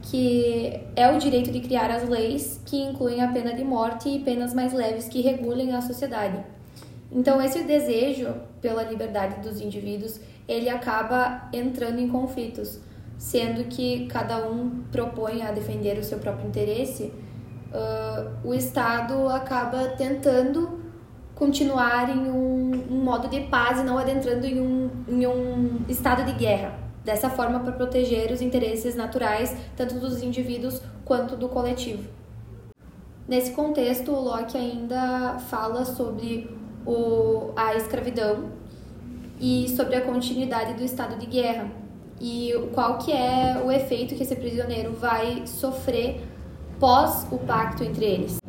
que 0.02 0.80
é 0.96 1.12
o 1.12 1.18
direito 1.18 1.52
de 1.52 1.60
criar 1.60 1.90
as 1.90 2.08
leis 2.08 2.62
que 2.66 2.78
incluem 2.78 3.22
a 3.22 3.32
pena 3.32 3.54
de 3.54 3.64
morte 3.64 4.10
e 4.10 4.20
penas 4.20 4.54
mais 4.54 4.74
leves 4.74 5.08
que 5.08 5.22
regulem 5.22 5.74
a 5.74 5.82
sociedade. 5.82 6.44
Então, 7.12 7.42
esse 7.42 7.64
desejo 7.64 8.34
pela 8.62 8.84
liberdade 8.84 9.40
dos 9.42 9.62
indivíduos, 9.62 10.20
ele 10.48 10.70
acaba 10.70 11.48
entrando 11.54 12.00
em 12.00 12.08
conflitos, 12.08 12.80
sendo 13.18 13.66
que 13.66 14.06
cada 14.08 14.48
um 14.48 14.84
propõe 14.92 15.42
a 15.42 15.52
defender 15.52 15.98
o 15.98 16.04
seu 16.04 16.20
próprio 16.20 16.48
interesse, 16.48 17.14
uh, 17.72 18.48
o 18.48 18.54
Estado 18.54 19.30
acaba 19.30 19.90
tentando 19.90 20.85
continuar 21.36 22.10
em 22.10 22.30
um, 22.30 22.72
um, 22.90 23.04
modo 23.04 23.28
de 23.28 23.42
paz 23.42 23.80
e 23.80 23.84
não 23.84 23.98
adentrando 23.98 24.46
em 24.46 24.60
um, 24.60 24.90
em 25.08 25.28
um 25.28 25.82
estado 25.88 26.24
de 26.24 26.32
guerra. 26.32 26.80
Dessa 27.04 27.30
forma, 27.30 27.60
para 27.60 27.74
proteger 27.74 28.32
os 28.32 28.42
interesses 28.42 28.96
naturais, 28.96 29.56
tanto 29.76 30.00
dos 30.00 30.24
indivíduos 30.24 30.82
quanto 31.04 31.36
do 31.36 31.48
coletivo. 31.48 32.04
Nesse 33.28 33.52
contexto, 33.52 34.12
o 34.12 34.20
Locke 34.20 34.58
ainda 34.58 35.38
fala 35.50 35.86
sobre 35.86 36.50
o, 36.86 37.52
a 37.56 37.76
escravidão 37.76 38.50
e 39.40 39.68
sobre 39.76 39.96
a 39.96 40.02
continuidade 40.02 40.74
do 40.74 40.84
estado 40.84 41.18
de 41.20 41.26
guerra 41.26 41.70
e 42.20 42.54
qual 42.74 42.98
que 42.98 43.12
é 43.12 43.62
o 43.64 43.72
efeito 43.72 44.16
que 44.16 44.24
esse 44.24 44.36
prisioneiro 44.36 44.94
vai 44.94 45.46
sofrer 45.46 46.24
pós 46.80 47.28
o 47.32 47.38
pacto 47.38 47.84
entre 47.84 48.06
eles. 48.06 48.45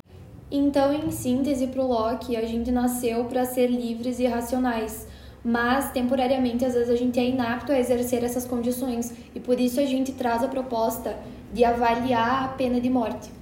Então, 0.50 0.92
em 0.92 1.10
síntese 1.10 1.66
para 1.66 1.82
o 1.82 1.86
Locke, 1.86 2.36
a 2.36 2.46
gente 2.46 2.70
nasceu 2.70 3.24
para 3.24 3.44
ser 3.44 3.66
livres 3.66 4.20
e 4.20 4.26
racionais, 4.26 5.06
mas 5.44 5.90
temporariamente 5.90 6.64
às 6.64 6.74
vezes 6.74 6.88
a 6.88 6.96
gente 6.96 7.18
é 7.18 7.24
inapto 7.24 7.72
a 7.72 7.78
exercer 7.78 8.22
essas 8.22 8.46
condições 8.46 9.12
e 9.34 9.40
por 9.40 9.58
isso 9.58 9.80
a 9.80 9.84
gente 9.84 10.12
traz 10.12 10.44
a 10.44 10.48
proposta 10.48 11.16
de 11.52 11.64
avaliar 11.64 12.44
a 12.44 12.48
pena 12.48 12.80
de 12.80 12.88
morte. 12.88 13.35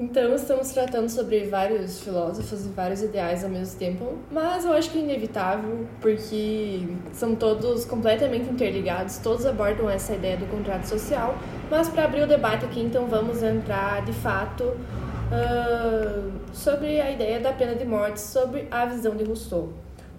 Então, 0.00 0.32
estamos 0.32 0.70
tratando 0.70 1.08
sobre 1.08 1.46
vários 1.46 2.00
filósofos 2.00 2.64
e 2.64 2.68
vários 2.68 3.02
ideais 3.02 3.42
ao 3.42 3.50
mesmo 3.50 3.76
tempo, 3.76 4.16
mas 4.30 4.64
eu 4.64 4.72
acho 4.72 4.92
que 4.92 4.98
é 4.98 5.00
inevitável, 5.00 5.88
porque 6.00 6.86
são 7.12 7.34
todos 7.34 7.84
completamente 7.84 8.48
interligados, 8.48 9.18
todos 9.18 9.44
abordam 9.44 9.90
essa 9.90 10.14
ideia 10.14 10.36
do 10.36 10.46
contrato 10.46 10.84
social. 10.84 11.36
Mas, 11.68 11.88
para 11.88 12.04
abrir 12.04 12.22
o 12.22 12.28
debate 12.28 12.64
aqui, 12.64 12.80
então, 12.80 13.08
vamos 13.08 13.42
entrar 13.42 14.04
de 14.04 14.12
fato 14.12 14.66
uh, 14.66 16.32
sobre 16.52 17.00
a 17.00 17.10
ideia 17.10 17.40
da 17.40 17.52
pena 17.52 17.74
de 17.74 17.84
morte, 17.84 18.20
sobre 18.20 18.68
a 18.70 18.86
visão 18.86 19.16
de 19.16 19.24
Rousseau. 19.24 19.72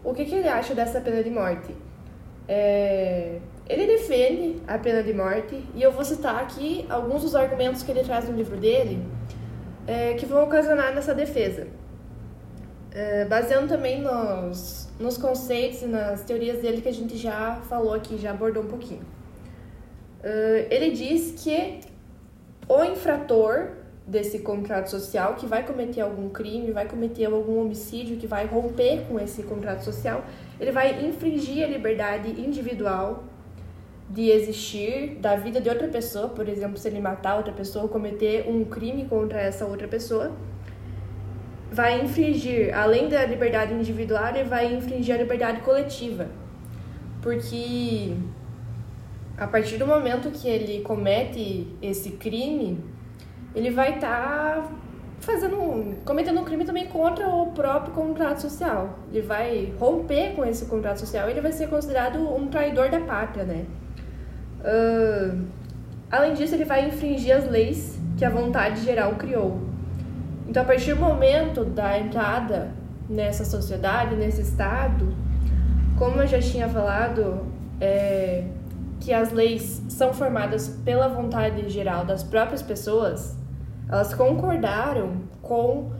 O 0.04 0.14
que, 0.14 0.26
que 0.26 0.36
ele 0.36 0.50
acha 0.50 0.76
dessa 0.76 1.00
pena 1.00 1.24
de 1.24 1.30
morte? 1.30 1.74
É... 2.50 3.38
Ele 3.66 3.88
defende 3.88 4.58
a 4.68 4.78
pena 4.78 5.02
de 5.02 5.14
morte, 5.14 5.64
e 5.74 5.82
eu 5.82 5.94
vou 5.94 6.04
citar 6.04 6.36
aqui 6.36 6.86
alguns 6.90 7.22
dos 7.22 7.34
argumentos 7.34 7.82
que 7.82 7.92
ele 7.92 8.04
traz 8.04 8.28
no 8.28 8.36
livro 8.36 8.58
dele 8.58 9.02
é, 9.90 10.14
que 10.14 10.26
vão 10.28 10.44
ocasionar 10.44 10.94
nessa 10.94 11.16
defesa. 11.16 11.68
É, 12.92 13.26
baseando 13.26 13.68
também 13.68 14.02
nos, 14.02 14.88
nos 15.00 15.18
conceitos 15.18 15.82
e 15.82 15.88
nas 15.88 16.24
teorias 16.24 16.60
dele 16.60 16.80
que 16.80 16.90
a 16.90 16.94
gente 16.94 17.18
já 17.18 17.60
falou 17.68 17.96
aqui, 17.96 18.16
já 18.18 18.30
abordou 18.30 18.62
um 18.64 18.68
pouquinho. 18.68 19.02
É, 20.22 20.68
ele 20.70 20.92
diz 20.92 21.44
que 21.44 21.80
o 22.68 22.84
infrator 22.84 23.72
desse 24.06 24.40
contrato 24.40 24.92
social, 24.92 25.34
que 25.36 25.48
vai 25.48 25.66
cometer 25.66 26.02
algum 26.02 26.30
crime, 26.30 26.72
vai 26.72 26.88
cometer 26.88 27.26
algum 27.26 27.60
homicídio, 27.60 28.18
que 28.18 28.28
vai 28.28 28.46
romper 28.46 29.06
com 29.08 29.20
esse 29.20 29.42
contrato 29.42 29.84
social, 29.84 30.24
ele 30.60 30.72
vai 30.72 31.04
infringir 31.04 31.64
a 31.64 31.68
liberdade 31.68 32.30
individual 32.40 33.24
de 34.10 34.30
existir 34.30 35.18
da 35.22 35.36
vida 35.36 35.62
de 35.62 35.70
outra 35.70 35.88
pessoa, 35.88 36.30
por 36.30 36.50
exemplo, 36.50 36.78
se 36.78 36.88
ele 36.88 37.00
matar 37.00 37.36
outra 37.36 37.54
pessoa 37.54 37.84
ou 37.84 37.90
cometer 37.90 38.50
um 38.50 38.66
crime 38.66 39.06
contra 39.06 39.40
essa 39.40 39.66
outra 39.66 39.88
pessoa, 39.88 40.32
vai 41.72 42.02
infringir, 42.02 42.76
além 42.76 43.08
da 43.08 43.24
liberdade 43.26 43.74
individual, 43.74 44.30
ele 44.30 44.46
vai 44.46 44.74
infringir 44.74 45.14
a 45.14 45.18
liberdade 45.20 45.62
coletiva. 45.62 46.28
Porque 47.22 48.16
a 49.38 49.46
partir 49.46 49.78
do 49.78 49.86
momento 49.86 50.32
que 50.32 50.48
ele 50.48 50.82
comete 50.82 51.68
esse 51.82 52.12
crime, 52.12 52.84
ele 53.54 53.70
vai 53.70 53.96
estar 53.96 54.64
tá 54.64 54.72
fazendo 55.20 55.98
cometendo 56.04 56.40
um 56.40 56.46
crime 56.46 56.66
também 56.66 56.88
contra 56.88 57.28
o 57.28 57.52
próprio 57.52 57.94
contrato 57.94 58.42
social. 58.42 58.98
Ele 59.12 59.22
vai 59.22 59.74
romper 59.80 60.34
com 60.36 60.44
esse 60.44 60.66
contrato 60.66 61.00
social, 61.00 61.30
ele 61.30 61.42
vai 61.42 61.52
ser 61.52 61.70
considerado 61.70 62.18
um 62.18 62.48
traidor 62.48 62.90
da 62.90 63.00
pátria, 63.00 63.44
né? 63.44 63.66
Uh, 64.60 65.46
além 66.12 66.34
disso, 66.34 66.56
ele 66.56 66.66
vai 66.66 66.88
infringir 66.88 67.36
as 67.36 67.50
leis 67.50 67.98
que 68.18 68.26
a 68.26 68.30
vontade 68.30 68.82
geral 68.82 69.16
criou. 69.16 69.62
Então, 70.48 70.64
a 70.64 70.66
partir 70.66 70.94
do 70.94 71.00
momento 71.00 71.64
da 71.64 71.98
entrada 72.00 72.72
nessa 73.10 73.46
sociedade, 73.46 74.16
nesse 74.16 74.42
estado, 74.42 75.14
como 75.98 76.22
eu 76.22 76.28
já 76.28 76.40
tinha 76.40 76.68
falado, 76.68 77.46
é, 77.80 78.46
que 79.00 79.14
as 79.14 79.32
leis 79.32 79.82
são 79.90 80.14
formadas 80.14 80.68
pela 80.84 81.08
vontade 81.08 81.70
geral 81.70 82.06
das 82.06 82.24
próprias 82.24 82.62
pessoas, 82.62 83.38
elas 83.88 84.14
concordaram 84.14 85.22
com, 85.42 85.92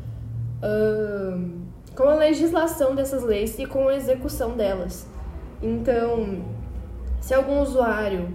uh, 0.64 1.50
com 1.96 2.04
a 2.04 2.16
legislação 2.16 2.94
dessas 2.94 3.24
leis 3.24 3.58
e 3.58 3.66
com 3.66 3.88
a 3.88 3.96
execução 3.96 4.56
delas. 4.56 5.08
Então, 5.62 6.44
se 7.20 7.34
algum 7.34 7.62
usuário 7.62 8.30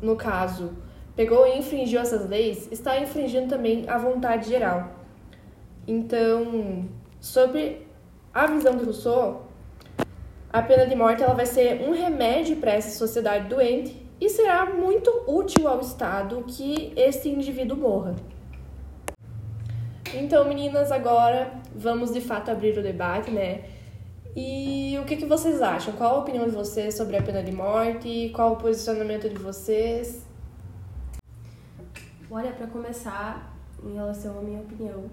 no 0.00 0.16
caso, 0.16 0.72
pegou 1.16 1.46
e 1.46 1.58
infringiu 1.58 2.00
essas 2.00 2.28
leis, 2.28 2.68
está 2.70 2.98
infringindo 3.00 3.48
também 3.48 3.84
a 3.88 3.98
vontade 3.98 4.48
geral. 4.48 4.90
Então, 5.86 6.84
sobre 7.20 7.86
a 8.32 8.46
visão 8.46 8.76
de 8.76 8.84
Rousseau, 8.84 9.48
a 10.50 10.62
pena 10.62 10.86
de 10.86 10.94
morte 10.94 11.22
ela 11.22 11.34
vai 11.34 11.46
ser 11.46 11.82
um 11.88 11.92
remédio 11.92 12.56
para 12.56 12.72
essa 12.72 12.96
sociedade 12.96 13.48
doente 13.48 14.00
e 14.20 14.28
será 14.28 14.66
muito 14.66 15.10
útil 15.26 15.68
ao 15.68 15.80
Estado 15.80 16.44
que 16.46 16.92
esse 16.96 17.28
indivíduo 17.28 17.76
morra. 17.76 18.16
Então, 20.14 20.44
meninas, 20.44 20.90
agora 20.90 21.52
vamos 21.74 22.12
de 22.12 22.20
fato 22.20 22.50
abrir 22.50 22.78
o 22.78 22.82
debate, 22.82 23.30
né? 23.30 23.64
E 24.36 24.98
o 25.00 25.04
que, 25.04 25.16
que 25.16 25.26
vocês 25.26 25.60
acham? 25.62 25.94
Qual 25.94 26.16
a 26.16 26.18
opinião 26.18 26.44
de 26.44 26.54
vocês 26.54 26.94
sobre 26.94 27.16
a 27.16 27.22
pena 27.22 27.42
de 27.42 27.52
morte? 27.52 28.30
Qual 28.34 28.52
o 28.52 28.56
posicionamento 28.56 29.28
de 29.28 29.36
vocês? 29.36 30.26
Olha, 32.30 32.52
para 32.52 32.66
começar, 32.66 33.56
em 33.82 33.94
relação 33.94 34.38
à 34.38 34.42
minha 34.42 34.60
opinião, 34.60 35.04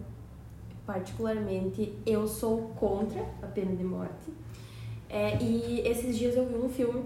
particularmente, 0.86 1.98
eu 2.06 2.28
sou 2.28 2.74
contra 2.76 3.22
a 3.42 3.48
pena 3.48 3.76
de 3.76 3.84
morte. 3.84 4.34
É, 5.10 5.42
e 5.42 5.80
esses 5.88 6.18
dias 6.18 6.36
eu 6.36 6.46
vi 6.46 6.56
um 6.56 6.70
filme 6.70 7.06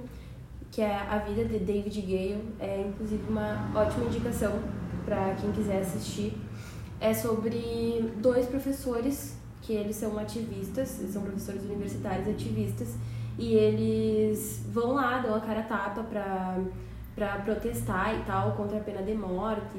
que 0.72 0.82
é 0.82 0.96
A 0.96 1.18
Vida 1.20 1.46
de 1.46 1.60
David 1.60 2.01
Gale, 2.01 2.44
é 2.60 2.82
inclusive 2.88 3.24
uma 3.30 3.72
ótima 3.75 4.06
indicação 4.06 4.60
para 5.06 5.34
quem 5.36 5.51
quiser 5.51 5.82
assistir. 5.82 6.34
É 7.00 7.13
sobre 7.13 8.12
dois 8.18 8.46
professores 8.46 9.38
que 9.62 9.74
eles 9.74 9.96
são 9.96 10.18
ativistas, 10.18 11.00
eles 11.00 11.13
são 11.13 11.22
professores 11.22 11.63
universitários 11.63 12.28
ativistas, 12.28 12.96
e 13.38 13.54
eles 13.54 14.63
vão 14.72 14.94
lá, 14.94 15.20
dão 15.20 15.36
a 15.36 15.39
cara 15.39 15.62
a 15.62 15.63
tapa 15.63 16.04
pra, 16.04 16.58
pra 17.16 17.38
protestar 17.39 18.20
e 18.20 18.24
tal 18.24 18.54
contra 18.54 18.78
a 18.78 18.82
pena 18.82 19.01
de 19.01 19.13
morte 19.13 19.78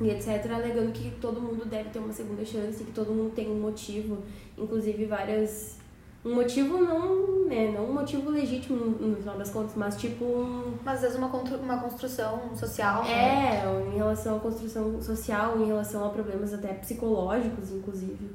e 0.00 0.10
etc, 0.10 0.50
alegando 0.52 0.92
que 0.92 1.10
todo 1.20 1.40
mundo 1.40 1.66
deve 1.66 1.90
ter 1.90 1.98
uma 1.98 2.12
segunda 2.12 2.44
chance, 2.44 2.84
que 2.84 2.92
todo 2.92 3.12
mundo 3.12 3.32
tem 3.34 3.50
um 3.50 3.60
motivo, 3.60 4.18
inclusive 4.56 5.04
várias 5.06 5.78
um 6.24 6.34
motivo 6.34 6.78
não, 6.78 7.46
né, 7.46 7.70
não 7.70 7.90
um 7.90 7.92
motivo 7.92 8.30
legítimo 8.30 8.76
no 8.76 9.16
final 9.16 9.38
das 9.38 9.50
contas, 9.50 9.74
mas 9.76 9.96
tipo 9.96 10.24
um... 10.24 10.74
Mas 10.84 10.96
às 10.96 11.00
vezes 11.02 11.16
uma, 11.16 11.28
uma 11.28 11.78
construção 11.80 12.54
social, 12.56 13.04
né? 13.04 13.62
É, 13.62 13.88
em 13.92 13.96
relação 13.96 14.36
à 14.36 14.40
construção 14.40 15.00
social, 15.00 15.60
em 15.60 15.66
relação 15.66 16.04
a 16.04 16.10
problemas 16.10 16.52
até 16.52 16.74
psicológicos, 16.74 17.70
inclusive. 17.70 18.30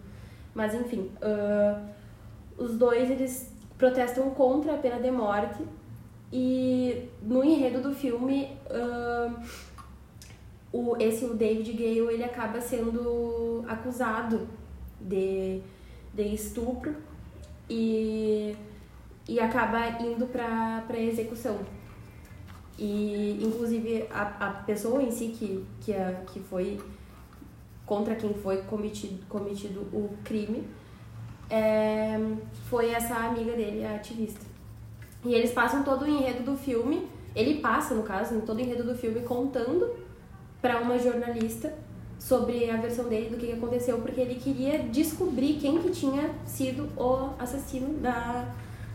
Mas 0.54 0.74
enfim, 0.76 1.12
uh, 1.22 1.82
os 2.58 2.78
dois 2.78 3.10
eles 3.10 3.52
protestam 3.78 4.30
contra 4.32 4.76
a 4.76 4.78
pena 4.78 5.00
de 5.00 5.12
morte 5.12 5.64
e 6.32 7.10
no 7.22 7.44
enredo 7.44 7.82
do 7.82 7.94
filme 7.94 8.58
uh, 8.70 9.44
o, 10.72 10.96
esse 10.98 11.26
o 11.26 11.34
David 11.34 11.74
Gale 11.74 12.14
ele 12.14 12.24
acaba 12.24 12.60
sendo 12.62 13.64
acusado 13.68 14.48
de, 15.00 15.62
de 16.14 16.24
estupro 16.34 16.96
e, 17.70 18.56
e 19.28 19.40
acaba 19.40 20.02
indo 20.02 20.26
para 20.28 20.84
para 20.88 21.00
execução. 21.00 21.60
E 22.78 23.40
inclusive 23.44 24.08
a, 24.10 24.48
a 24.48 24.50
pessoa 24.64 25.04
em 25.04 25.12
si 25.12 25.28
que 25.28 25.64
que, 25.82 25.94
a, 25.94 26.24
que 26.32 26.40
foi 26.40 26.80
contra 27.86 28.16
quem 28.16 28.34
foi 28.34 28.58
cometido, 28.64 29.26
cometido 29.28 29.82
o 29.92 30.10
crime, 30.24 30.68
é, 31.50 32.20
foi 32.70 32.92
essa 32.92 33.16
amiga 33.16 33.54
dele, 33.54 33.86
a 33.86 33.96
ativista. 33.96 34.46
E 35.26 35.34
eles 35.34 35.52
passam 35.52 35.84
todo 35.84 36.04
o 36.04 36.08
enredo 36.08 36.44
do 36.44 36.58
filme, 36.58 37.08
ele 37.36 37.60
passa, 37.60 37.94
no 37.94 38.04
caso, 38.04 38.42
todo 38.42 38.58
o 38.58 38.62
enredo 38.62 38.84
do 38.84 38.96
filme 38.96 39.22
contando 39.22 39.96
para 40.62 40.80
uma 40.80 40.98
jornalista 40.98 41.74
sobre 42.18 42.70
a 42.70 42.78
versão 42.78 43.10
dele 43.10 43.30
do 43.30 43.38
que 43.38 43.52
aconteceu, 43.52 43.98
porque 44.00 44.22
ele 44.22 44.36
queria 44.36 44.80
descobrir 44.80 45.56
quem 45.56 45.82
que 45.82 45.90
tinha 45.90 46.30
sido 46.46 46.90
o 46.98 47.34
assassino 47.38 48.00
da, 48.00 48.48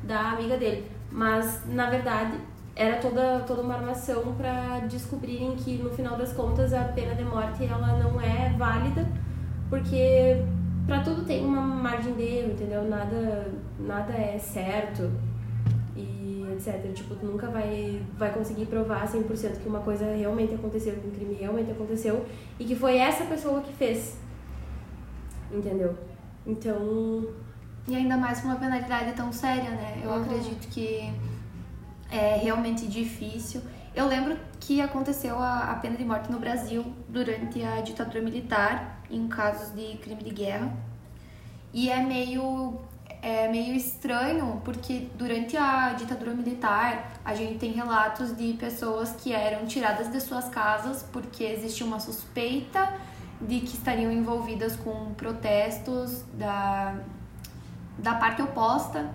da 0.02 0.32
amiga 0.32 0.56
dele. 0.56 0.90
Mas, 1.10 1.62
na 1.66 1.90
verdade, 1.90 2.38
era 2.78 2.96
toda, 2.98 3.40
toda 3.40 3.60
uma 3.60 3.74
armação 3.74 4.34
para 4.34 4.78
descobrirem 4.86 5.54
que, 5.56 5.76
no 5.82 5.90
final 5.90 6.16
das 6.16 6.32
contas, 6.32 6.72
a 6.72 6.84
pena 6.84 7.14
de 7.14 7.24
morte 7.24 7.64
ela 7.64 7.98
não 7.98 8.18
é 8.18 8.54
válida, 8.56 9.06
porque 9.68 10.42
para 10.86 11.02
tudo 11.02 11.24
tem 11.24 11.44
uma 11.44 11.60
margem 11.60 12.14
de 12.14 12.22
erro, 12.22 12.52
entendeu? 12.52 12.84
Nada, 12.84 13.52
nada 13.78 14.14
é 14.14 14.38
certo 14.38 15.10
etc. 16.58 16.92
Tipo, 16.92 17.14
tu 17.14 17.26
nunca 17.26 17.46
vai, 17.48 18.02
vai 18.16 18.32
conseguir 18.32 18.66
provar 18.66 19.06
100% 19.06 19.58
que 19.62 19.68
uma 19.68 19.80
coisa 19.80 20.04
realmente 20.14 20.54
aconteceu, 20.54 20.94
que 20.94 21.06
um 21.06 21.10
crime 21.10 21.34
realmente 21.34 21.70
aconteceu 21.70 22.26
e 22.58 22.64
que 22.64 22.74
foi 22.74 22.98
essa 22.98 23.24
pessoa 23.24 23.60
que 23.62 23.72
fez. 23.72 24.18
Entendeu? 25.52 25.96
Então. 26.46 27.28
E 27.86 27.96
ainda 27.96 28.18
mais 28.18 28.40
com 28.40 28.48
uma 28.48 28.56
penalidade 28.56 29.12
tão 29.12 29.32
séria, 29.32 29.70
né? 29.70 30.02
Eu 30.04 30.10
uhum. 30.10 30.22
acredito 30.22 30.68
que 30.68 31.10
é 32.10 32.36
realmente 32.36 32.86
difícil. 32.86 33.62
Eu 33.94 34.06
lembro 34.06 34.38
que 34.60 34.80
aconteceu 34.80 35.38
a, 35.38 35.72
a 35.72 35.74
pena 35.76 35.96
de 35.96 36.04
morte 36.04 36.30
no 36.30 36.38
Brasil 36.38 36.84
durante 37.08 37.62
a 37.62 37.80
ditadura 37.80 38.20
militar, 38.20 39.02
em 39.10 39.26
casos 39.28 39.74
de 39.74 39.96
crime 39.98 40.22
de 40.22 40.30
guerra. 40.30 40.72
E 41.72 41.90
é 41.90 42.02
meio 42.02 42.80
é 43.20 43.48
meio 43.48 43.74
estranho 43.74 44.62
porque 44.64 45.08
durante 45.16 45.56
a 45.56 45.92
ditadura 45.92 46.32
militar 46.32 47.14
a 47.24 47.34
gente 47.34 47.58
tem 47.58 47.72
relatos 47.72 48.36
de 48.36 48.52
pessoas 48.52 49.10
que 49.10 49.32
eram 49.32 49.66
tiradas 49.66 50.10
de 50.10 50.20
suas 50.20 50.48
casas 50.48 51.04
porque 51.12 51.42
existia 51.42 51.84
uma 51.84 51.98
suspeita 51.98 52.94
de 53.40 53.60
que 53.60 53.74
estariam 53.74 54.12
envolvidas 54.12 54.76
com 54.76 55.14
protestos 55.14 56.22
da, 56.34 56.96
da 57.98 58.14
parte 58.14 58.40
oposta 58.40 59.10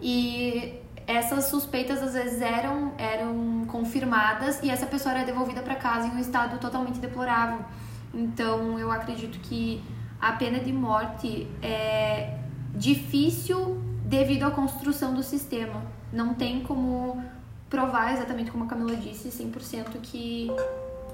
e 0.00 0.80
essas 1.08 1.46
suspeitas 1.46 2.02
às 2.02 2.12
vezes 2.12 2.42
eram, 2.42 2.92
eram 2.98 3.64
confirmadas 3.66 4.60
e 4.62 4.68
essa 4.68 4.84
pessoa 4.84 5.14
era 5.14 5.24
devolvida 5.24 5.62
para 5.62 5.74
casa 5.74 6.06
em 6.06 6.10
um 6.10 6.18
estado 6.18 6.60
totalmente 6.60 6.98
deplorável. 6.98 7.64
Então 8.12 8.78
eu 8.78 8.92
acredito 8.92 9.40
que 9.40 9.82
a 10.20 10.32
pena 10.32 10.60
de 10.60 10.70
morte 10.70 11.48
é, 11.62 12.38
difícil 12.74 13.82
devido 14.04 14.42
à 14.42 14.50
construção 14.50 15.14
do 15.14 15.22
sistema. 15.22 15.82
Não 16.12 16.34
tem 16.34 16.62
como 16.62 17.24
provar 17.70 18.12
exatamente 18.12 18.50
como 18.50 18.64
a 18.64 18.66
Camila 18.66 18.94
disse, 18.94 19.28
100% 19.28 20.00
que, 20.02 20.48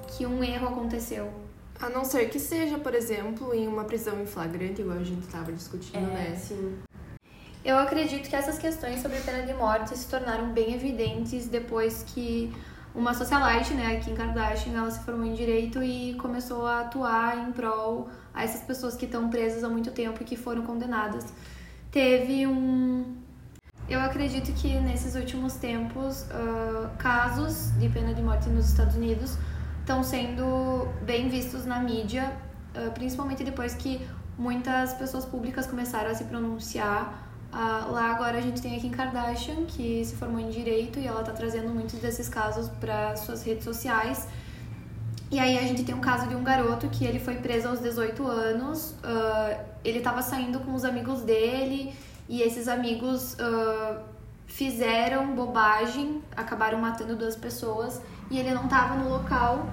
que 0.09 0.25
um 0.25 0.43
erro 0.43 0.67
aconteceu. 0.67 1.31
A 1.79 1.89
não 1.89 2.03
ser 2.03 2.29
que 2.29 2.39
seja, 2.39 2.77
por 2.77 2.93
exemplo, 2.93 3.53
em 3.53 3.65
uma 3.65 3.85
prisão 3.85 4.21
em 4.21 4.25
flagrante, 4.25 4.81
igual 4.81 4.97
a 4.97 5.03
gente 5.03 5.25
estava 5.25 5.53
discutindo, 5.53 6.09
é, 6.09 6.29
né? 6.29 6.35
Sim. 6.35 6.79
Eu 7.65 7.77
acredito 7.79 8.29
que 8.29 8.35
essas 8.35 8.57
questões 8.59 9.01
sobre 9.01 9.19
pena 9.19 9.45
de 9.45 9.53
morte 9.53 9.97
se 9.97 10.07
tornaram 10.07 10.53
bem 10.53 10.73
evidentes 10.75 11.49
depois 11.49 12.05
que 12.07 12.55
uma 12.93 13.13
socialite, 13.13 13.73
né, 13.73 13.97
aqui 13.97 14.11
em 14.11 14.15
Kardashian, 14.15 14.77
ela 14.77 14.91
se 14.91 15.03
formou 15.03 15.25
em 15.25 15.33
direito 15.33 15.83
e 15.83 16.13
começou 16.13 16.65
a 16.65 16.81
atuar 16.81 17.37
em 17.37 17.51
prol 17.51 18.07
a 18.33 18.43
essas 18.43 18.61
pessoas 18.61 18.95
que 18.95 19.05
estão 19.05 19.29
presas 19.29 19.63
há 19.63 19.67
muito 19.67 19.91
tempo 19.91 20.21
e 20.21 20.25
que 20.25 20.37
foram 20.37 20.61
condenadas 20.61 21.25
teve 21.95 22.45
um. 22.45 23.15
Eu 23.87 24.01
acredito 24.01 24.51
que 24.51 24.67
nesses 24.81 25.15
últimos 25.15 25.53
tempos, 25.53 26.23
uh, 26.23 26.89
casos 26.97 27.71
de 27.79 27.87
pena 27.87 28.13
de 28.13 28.21
morte 28.21 28.49
nos 28.49 28.67
Estados 28.67 28.95
Unidos 28.97 29.37
estão 29.79 30.03
sendo 30.03 30.89
bem 31.03 31.29
vistos 31.29 31.65
na 31.65 31.79
mídia, 31.79 32.33
uh, 32.75 32.91
principalmente 32.91 33.45
depois 33.45 33.75
que 33.75 34.05
muitas 34.37 34.93
pessoas 34.95 35.23
públicas 35.23 35.65
começaram 35.65 36.11
a 36.11 36.13
se 36.13 36.25
pronunciar. 36.25 37.24
Uh, 37.55 37.89
lá 37.89 38.11
agora 38.11 38.37
a 38.37 38.41
gente 38.41 38.61
tem 38.61 38.75
a 38.75 38.79
Kim 38.81 38.89
Kardashian, 38.89 39.63
que 39.65 40.03
se 40.03 40.13
formou 40.17 40.41
em 40.41 40.49
direito 40.49 40.99
e 40.99 41.07
ela 41.07 41.21
está 41.21 41.31
trazendo 41.31 41.69
muitos 41.69 41.97
desses 41.99 42.27
casos 42.27 42.67
para 42.81 43.15
suas 43.15 43.43
redes 43.43 43.63
sociais. 43.63 44.27
E 45.31 45.39
aí 45.39 45.57
a 45.57 45.61
gente 45.61 45.85
tem 45.85 45.95
um 45.95 46.01
caso 46.01 46.27
de 46.27 46.35
um 46.35 46.43
garoto 46.43 46.89
que 46.89 47.05
ele 47.05 47.17
foi 47.17 47.35
preso 47.35 47.69
aos 47.69 47.79
18 47.79 48.27
anos, 48.27 48.91
uh, 48.91 49.57
ele 49.85 49.99
estava 49.99 50.21
saindo 50.21 50.59
com 50.59 50.73
os 50.73 50.83
amigos 50.83 51.21
dele 51.21 51.95
e 52.27 52.41
esses 52.41 52.67
amigos 52.67 53.35
uh, 53.35 54.01
fizeram 54.45 55.33
bobagem, 55.33 56.21
acabaram 56.35 56.77
matando 56.77 57.15
duas 57.15 57.37
pessoas 57.37 58.01
e 58.29 58.37
ele 58.37 58.53
não 58.53 58.65
estava 58.65 58.95
no 58.95 59.07
local 59.07 59.69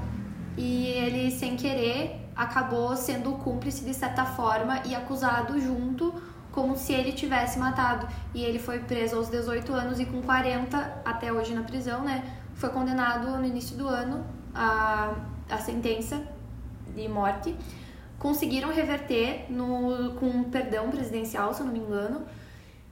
e 0.56 0.86
ele 0.86 1.32
sem 1.32 1.56
querer 1.56 2.22
acabou 2.34 2.96
sendo 2.96 3.32
cúmplice 3.32 3.84
de 3.84 3.92
certa 3.92 4.24
forma 4.24 4.82
e 4.86 4.94
acusado 4.94 5.60
junto 5.60 6.14
como 6.52 6.76
se 6.76 6.92
ele 6.92 7.12
tivesse 7.12 7.58
matado. 7.58 8.06
E 8.32 8.44
ele 8.44 8.58
foi 8.58 8.78
preso 8.78 9.16
aos 9.16 9.28
18 9.28 9.72
anos 9.72 9.98
e 9.98 10.04
com 10.04 10.22
40 10.22 11.02
até 11.04 11.32
hoje 11.32 11.54
na 11.54 11.62
prisão, 11.62 12.02
né? 12.04 12.24
Foi 12.54 12.68
condenado 12.68 13.36
no 13.38 13.44
início 13.44 13.76
do 13.76 13.88
ano 13.88 14.24
a 14.54 15.14
a 15.52 15.58
sentença 15.58 16.22
de 16.94 17.06
morte, 17.08 17.54
conseguiram 18.18 18.72
reverter 18.72 19.46
no, 19.50 20.14
com 20.14 20.26
um 20.26 20.44
perdão 20.44 20.90
presidencial, 20.90 21.52
se 21.52 21.60
eu 21.60 21.66
não 21.66 21.72
me 21.72 21.80
engano, 21.80 22.22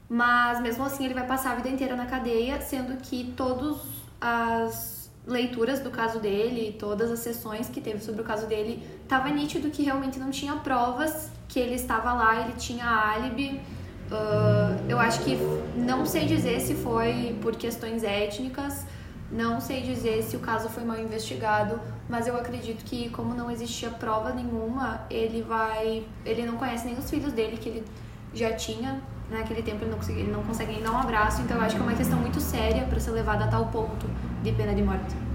mas 0.09 0.61
mesmo 0.61 0.85
assim 0.85 1.05
ele 1.05 1.15
vai 1.15 1.27
passar 1.27 1.53
a 1.53 1.55
vida 1.55 1.69
inteira 1.69 1.97
na 1.97 2.07
cadeia, 2.07 2.61
sendo 2.61 2.97
que 2.99 3.33
todas 3.37 3.79
as 4.21 5.11
leituras 5.27 5.81
do 5.81 5.91
caso 5.91 6.19
dele, 6.19 6.77
todas 6.79 7.11
as 7.11 7.21
sessões 7.21 7.69
que 7.69 7.81
teve 7.81 8.01
sobre 8.01 8.21
o 8.21 8.25
caso 8.25 8.47
dele, 8.47 8.83
estava 9.11 9.29
nítido 9.29 9.71
que 9.71 9.83
realmente 9.83 10.21
não 10.21 10.31
tinha 10.31 10.55
provas 10.55 11.33
que 11.49 11.59
ele 11.59 11.75
estava 11.75 12.13
lá, 12.13 12.43
ele 12.43 12.53
tinha 12.53 12.87
álibi. 12.87 13.61
Uh, 14.09 14.89
eu 14.89 15.01
acho 15.01 15.25
que 15.25 15.37
não 15.75 16.07
sei 16.07 16.27
dizer 16.27 16.61
se 16.61 16.77
foi 16.77 17.37
por 17.43 17.57
questões 17.57 18.05
étnicas, 18.05 18.87
não 19.31 19.61
sei 19.61 19.83
dizer 19.83 20.23
se 20.23 20.37
o 20.37 20.41
caso 20.41 20.69
foi 20.69 20.85
mal 20.85 20.97
investigado, 21.01 21.81
mas 22.09 22.29
eu 22.29 22.37
acredito 22.37 22.85
que 22.85 23.11
como 23.11 23.35
não 23.35 23.51
existia 23.51 23.91
prova 23.91 24.33
nenhuma, 24.33 25.01
ele 25.11 25.43
vai, 25.43 26.05
ele 26.25 26.47
não 26.47 26.57
conhece 26.57 26.87
nem 26.87 26.97
os 26.97 27.11
filhos 27.11 27.33
dele 27.33 27.57
que 27.57 27.69
ele 27.69 27.85
já 28.33 28.53
tinha 28.53 29.03
naquele 29.29 29.63
tempo 29.63 29.83
ele 29.83 29.91
não 29.91 29.99
consegue, 29.99 30.21
ele 30.21 30.33
não 30.33 30.43
consegue 30.45 30.73
nem 30.73 30.83
dar 30.83 30.93
um 30.93 30.99
abraço, 30.99 31.43
então 31.43 31.57
eu 31.57 31.63
acho 31.65 31.75
que 31.75 31.83
é 31.83 31.85
uma 31.85 31.95
questão 31.97 32.19
muito 32.19 32.41
séria 32.41 32.85
para 32.85 33.01
ser 33.01 33.11
levada 33.11 33.45
a 33.45 33.49
tal 33.49 33.67
ponto 33.67 34.07
de 34.43 34.53
pena 34.53 34.73
de 34.73 34.83
morte. 34.83 35.30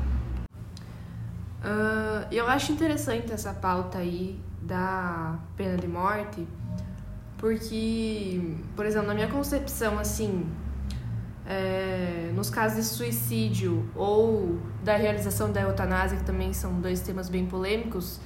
Uh, 1.66 2.28
eu 2.32 2.48
acho 2.48 2.72
interessante 2.72 3.32
essa 3.32 3.52
pauta 3.52 3.98
aí 3.98 4.40
da 4.62 5.40
pena 5.58 5.76
de 5.76 5.88
morte, 5.88 6.48
porque, 7.40 8.56
por 8.76 8.86
exemplo, 8.86 9.08
na 9.08 9.16
minha 9.16 9.28
concepção, 9.28 9.98
assim, 9.98 10.48
é, 11.48 12.32
nos 12.36 12.52
casos 12.52 12.78
de 12.78 12.84
suicídio 12.84 13.90
ou 13.96 14.60
da 14.84 14.96
realização 14.96 15.52
da 15.52 15.62
eutanásia, 15.62 16.20
que 16.20 16.24
também 16.24 16.54
são 16.54 16.80
dois 16.80 17.02
temas 17.02 17.30
bem 17.30 17.48
polêmicos, 17.48 18.20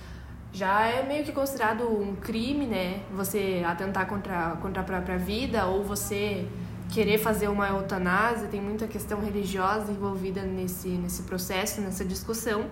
já 0.51 0.87
é 0.87 1.07
meio 1.07 1.23
que 1.23 1.31
considerado 1.31 1.83
um 1.83 2.15
crime, 2.17 2.65
né? 2.65 3.03
Você 3.13 3.63
atentar 3.65 4.05
contra, 4.07 4.57
contra 4.61 4.81
a 4.81 4.85
própria 4.85 5.17
vida 5.17 5.65
ou 5.65 5.83
você 5.83 6.45
querer 6.89 7.19
fazer 7.19 7.47
uma 7.47 7.69
eutanásia, 7.69 8.47
tem 8.47 8.59
muita 8.59 8.85
questão 8.87 9.21
religiosa 9.21 9.91
envolvida 9.91 10.41
nesse, 10.41 10.89
nesse 10.89 11.23
processo, 11.23 11.79
nessa 11.79 12.03
discussão. 12.03 12.65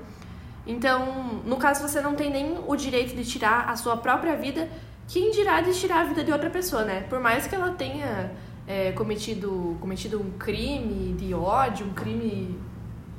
Então, 0.68 1.42
no 1.46 1.56
caso, 1.56 1.82
você 1.82 2.02
não 2.02 2.14
tem 2.14 2.30
nem 2.30 2.60
o 2.68 2.76
direito 2.76 3.16
de 3.16 3.24
tirar 3.24 3.70
a 3.70 3.76
sua 3.78 3.96
própria 3.96 4.36
vida, 4.36 4.68
quem 5.08 5.32
dirá 5.32 5.62
de 5.62 5.74
tirar 5.74 6.02
a 6.02 6.04
vida 6.04 6.24
de 6.24 6.32
outra 6.32 6.50
pessoa, 6.50 6.84
né? 6.84 7.02
Por 7.10 7.22
mais 7.22 7.48
que 7.48 7.56
ela 7.56 7.72
tenha 7.72 8.32
é, 8.68 8.92
cometido, 8.92 9.78
cometido 9.80 10.20
um 10.20 10.32
crime 10.38 11.14
de 11.14 11.34
ódio, 11.34 11.88
um 11.88 11.94
crime, 11.94 12.60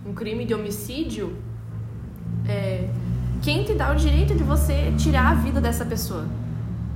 um 0.04 0.12
crime 0.12 0.44
de 0.44 0.52
homicídio, 0.52 1.34
é, 2.46 2.90
quem 3.40 3.64
te 3.64 3.72
dá 3.72 3.92
o 3.92 3.96
direito 3.96 4.34
de 4.34 4.44
você 4.44 4.92
tirar 4.98 5.32
a 5.32 5.34
vida 5.34 5.58
dessa 5.58 5.86
pessoa? 5.86 6.26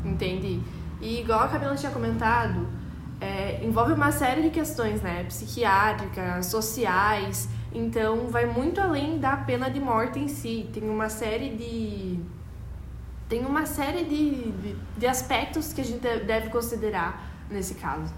Entende? 0.05 0.61
E 1.01 1.21
igual 1.21 1.41
a 1.41 1.49
Camila 1.49 1.75
tinha 1.75 1.91
comentado, 1.91 2.69
é, 3.23 3.61
envolve 3.63 3.93
uma 3.93 4.11
série 4.11 4.43
de 4.43 4.51
questões, 4.51 5.01
né? 5.01 5.23
Psiquiátricas, 5.25 6.47
sociais. 6.47 7.49
Então, 7.73 8.27
vai 8.29 8.47
muito 8.47 8.81
além 8.81 9.19
da 9.19 9.37
pena 9.37 9.71
de 9.71 9.79
morte 9.79 10.19
em 10.19 10.27
si. 10.27 10.69
Tem 10.73 10.91
uma 10.91 11.09
série 11.09 11.51
de 11.51 12.21
tem 13.29 13.47
uma 13.47 13.65
série 13.65 14.05
de, 14.05 14.53
de, 14.53 14.77
de 14.99 15.07
aspectos 15.07 15.73
que 15.73 15.81
a 15.81 15.85
gente 15.85 16.01
deve 16.01 16.51
considerar 16.51 17.11
nesse 17.49 17.77
caso. 17.77 18.13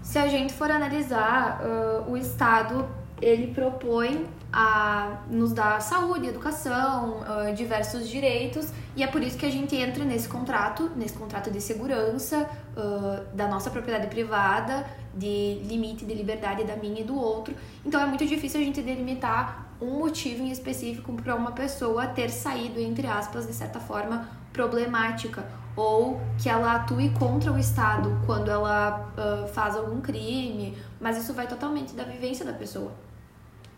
Se 0.00 0.18
a 0.18 0.26
gente 0.26 0.54
for 0.54 0.70
analisar, 0.70 1.60
uh, 1.60 2.10
o 2.10 2.16
Estado 2.16 2.88
ele 3.20 3.52
propõe 3.52 4.26
a 4.52 5.22
nos 5.30 5.52
dar 5.52 5.80
saúde, 5.80 6.26
educação, 6.26 7.20
uh, 7.20 7.54
diversos 7.54 8.08
direitos, 8.08 8.70
e 8.94 9.02
é 9.02 9.06
por 9.06 9.22
isso 9.22 9.38
que 9.38 9.46
a 9.46 9.50
gente 9.50 9.74
entra 9.74 10.04
nesse 10.04 10.28
contrato, 10.28 10.90
nesse 10.94 11.14
contrato 11.14 11.50
de 11.50 11.60
segurança 11.60 12.48
uh, 12.76 13.34
da 13.34 13.48
nossa 13.48 13.70
propriedade 13.70 14.08
privada, 14.08 14.86
de 15.14 15.60
limite 15.64 16.04
de 16.04 16.12
liberdade 16.14 16.64
da 16.64 16.76
minha 16.76 17.00
e 17.00 17.04
do 17.04 17.16
outro. 17.16 17.54
Então 17.84 18.00
é 18.00 18.06
muito 18.06 18.26
difícil 18.26 18.60
a 18.60 18.64
gente 18.64 18.82
delimitar 18.82 19.68
um 19.80 19.98
motivo 19.98 20.42
em 20.42 20.50
específico 20.50 21.12
para 21.14 21.34
uma 21.34 21.52
pessoa 21.52 22.06
ter 22.06 22.28
saído, 22.28 22.78
entre 22.78 23.06
aspas, 23.06 23.46
de 23.46 23.54
certa 23.54 23.80
forma 23.80 24.28
problemática 24.52 25.44
ou 25.74 26.20
que 26.38 26.48
ela 26.48 26.74
atue 26.74 27.08
contra 27.18 27.50
o 27.50 27.58
Estado 27.58 28.20
quando 28.26 28.50
ela 28.50 29.10
uh, 29.16 29.48
faz 29.48 29.76
algum 29.76 30.00
crime, 30.00 30.76
mas 31.00 31.16
isso 31.16 31.32
vai 31.32 31.46
totalmente 31.46 31.94
da 31.94 32.04
vivência 32.04 32.44
da 32.44 32.52
pessoa. 32.52 32.92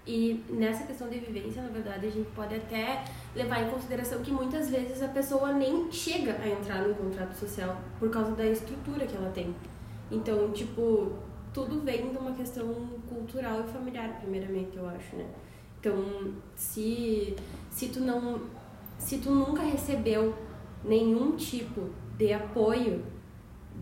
E 0.06 0.44
nessa 0.50 0.84
questão 0.84 1.08
de 1.08 1.18
vivência, 1.18 1.62
na 1.62 1.70
verdade, 1.70 2.06
a 2.06 2.10
gente 2.10 2.28
pode 2.32 2.54
até 2.54 3.04
levar 3.34 3.62
em 3.62 3.70
consideração 3.70 4.20
que 4.20 4.30
muitas 4.30 4.68
vezes 4.68 5.02
a 5.02 5.08
pessoa 5.08 5.52
nem 5.52 5.90
chega 5.90 6.32
a 6.42 6.48
entrar 6.48 6.86
no 6.86 6.94
contrato 6.94 7.32
social 7.32 7.80
por 7.98 8.10
causa 8.10 8.32
da 8.32 8.44
estrutura 8.44 9.06
que 9.06 9.16
ela 9.16 9.30
tem. 9.30 9.54
Então, 10.10 10.50
tipo, 10.52 11.12
tudo 11.54 11.80
vem 11.80 12.10
de 12.10 12.18
uma 12.18 12.32
questão 12.32 12.66
cultural 13.08 13.64
e 13.66 13.72
familiar, 13.72 14.20
primeiramente, 14.20 14.76
eu 14.76 14.86
acho, 14.86 15.16
né? 15.16 15.26
Então, 15.80 16.34
se, 16.54 17.34
se 17.70 17.88
tu 17.88 18.00
não 18.00 18.40
se 18.98 19.18
tu 19.18 19.30
nunca 19.30 19.62
recebeu 19.62 20.34
nenhum 20.82 21.36
tipo 21.36 21.90
de 22.16 22.32
apoio 22.32 23.02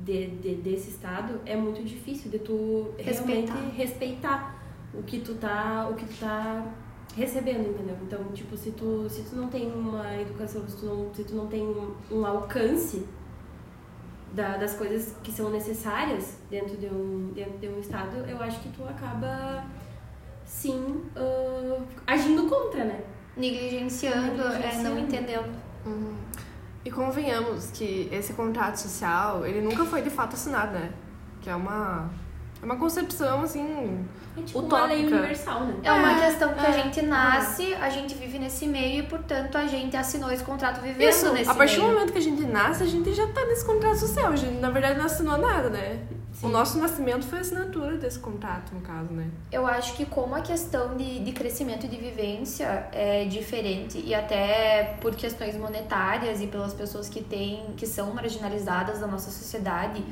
de, 0.04 0.26
de, 0.28 0.54
desse 0.56 0.90
estado, 0.90 1.40
é 1.44 1.56
muito 1.56 1.82
difícil 1.85 2.30
de 2.30 2.38
tu 2.38 2.88
Respeitar. 2.98 3.52
realmente 3.54 3.76
respeitar 3.76 4.62
o 4.94 5.02
que 5.02 5.20
tu 5.20 5.35
tá, 5.35 5.88
o 5.90 5.94
que 5.94 6.05
tu 6.05 6.20
tá 6.20 6.66
recebendo, 7.14 7.70
entendeu? 7.70 7.96
Então, 8.02 8.24
tipo, 8.33 8.57
se 8.57 8.70
tu, 8.72 9.09
se 9.09 9.22
tu 9.22 9.37
não 9.37 9.48
tem 9.48 9.70
uma 9.70 10.16
educação, 10.20 10.66
se 10.68 10.76
tu 10.76 10.87
não, 10.87 11.14
se 11.14 11.24
tu 11.24 11.35
não 11.35 11.46
tem 11.46 11.62
um, 11.62 11.94
um 12.11 12.26
alcance 12.26 13.07
da, 14.33 14.57
das 14.57 14.74
coisas 14.74 15.14
que 15.22 15.31
são 15.31 15.50
necessárias 15.50 16.38
dentro 16.50 16.76
de 16.76 16.87
um, 16.87 17.33
dentro 17.35 17.59
de 17.59 17.68
um 17.68 17.78
estado, 17.78 18.16
eu 18.28 18.40
acho 18.42 18.61
que 18.61 18.70
tu 18.70 18.83
acaba, 18.85 19.64
sim, 20.44 21.02
uh, 21.16 21.83
agindo 22.07 22.48
contra, 22.48 22.85
né? 22.85 23.02
Negligenciando, 23.37 24.42
é, 24.42 24.83
não 24.83 24.94
Negligenciando. 24.94 25.00
entendendo. 25.00 25.62
Uhum. 25.85 26.16
E 26.85 26.90
convenhamos 26.90 27.70
que 27.70 28.09
esse 28.11 28.33
contrato 28.33 28.76
social, 28.76 29.46
ele 29.46 29.61
nunca 29.61 29.85
foi 29.85 30.02
de 30.02 30.11
fato 30.11 30.35
assinado, 30.35 30.72
né? 30.72 30.92
Que 31.40 31.48
é 31.50 31.55
uma, 31.55 32.11
é 32.62 32.64
uma 32.64 32.77
concepção, 32.77 33.42
assim, 33.42 34.07
É 34.38 34.42
tipo 34.42 34.61
Utópica. 34.61 34.77
uma 34.77 34.87
lei 34.87 35.05
universal, 35.07 35.64
né? 35.64 35.75
É 35.83 35.92
uma 35.92 36.12
É, 36.22 36.27
questão 36.31 36.55
que 36.55 36.61
a 36.64 36.68
é. 36.70 36.72
gente 36.72 37.03
nasce, 37.03 37.75
a 37.75 37.90
gente 37.90 38.14
vive 38.14 38.38
nesse 38.38 38.66
meio 38.66 39.01
e, 39.01 39.07
portanto, 39.07 39.59
a 39.59 39.66
gente 39.66 39.96
assinou 39.96 40.31
esse 40.31 40.44
contrato 40.44 40.81
vivendo 40.81 41.09
Isso, 41.09 41.33
nesse 41.33 41.51
a 41.51 41.55
partir 41.55 41.77
do 41.77 41.83
meio. 41.83 41.94
momento 41.94 42.12
que 42.12 42.18
a 42.18 42.22
gente 42.22 42.42
nasce, 42.44 42.83
a 42.83 42.87
gente 42.87 43.12
já 43.12 43.27
tá 43.29 43.44
nesse 43.46 43.64
contrato 43.64 43.98
social. 43.98 44.33
A 44.33 44.37
gente, 44.37 44.59
na 44.61 44.70
verdade, 44.70 44.98
não 44.98 45.07
assinou 45.07 45.37
nada, 45.38 45.68
né? 45.70 46.01
Sim. 46.33 46.46
O 46.46 46.48
nosso 46.48 46.79
nascimento 46.79 47.27
foi 47.27 47.38
a 47.38 47.40
assinatura 47.42 47.98
desse 47.98 48.18
contrato, 48.18 48.75
no 48.75 48.81
caso, 48.81 49.12
né? 49.12 49.27
Eu 49.51 49.66
acho 49.66 49.94
que 49.94 50.07
como 50.07 50.35
a 50.35 50.40
questão 50.40 50.96
de, 50.96 51.18
de 51.20 51.31
crescimento 51.33 51.85
e 51.85 51.88
de 51.90 51.96
vivência 51.96 52.88
é 52.90 53.27
diferente 53.27 53.98
e 54.03 54.14
até 54.14 54.96
por 55.01 55.14
questões 55.14 55.55
monetárias 55.57 56.40
e 56.40 56.46
pelas 56.46 56.72
pessoas 56.72 57.07
que 57.09 57.22
têm 57.22 57.75
que 57.77 57.87
são 57.87 58.14
marginalizadas 58.14 58.98
da 59.01 59.07
nossa 59.07 59.31
sociedade, 59.31 60.03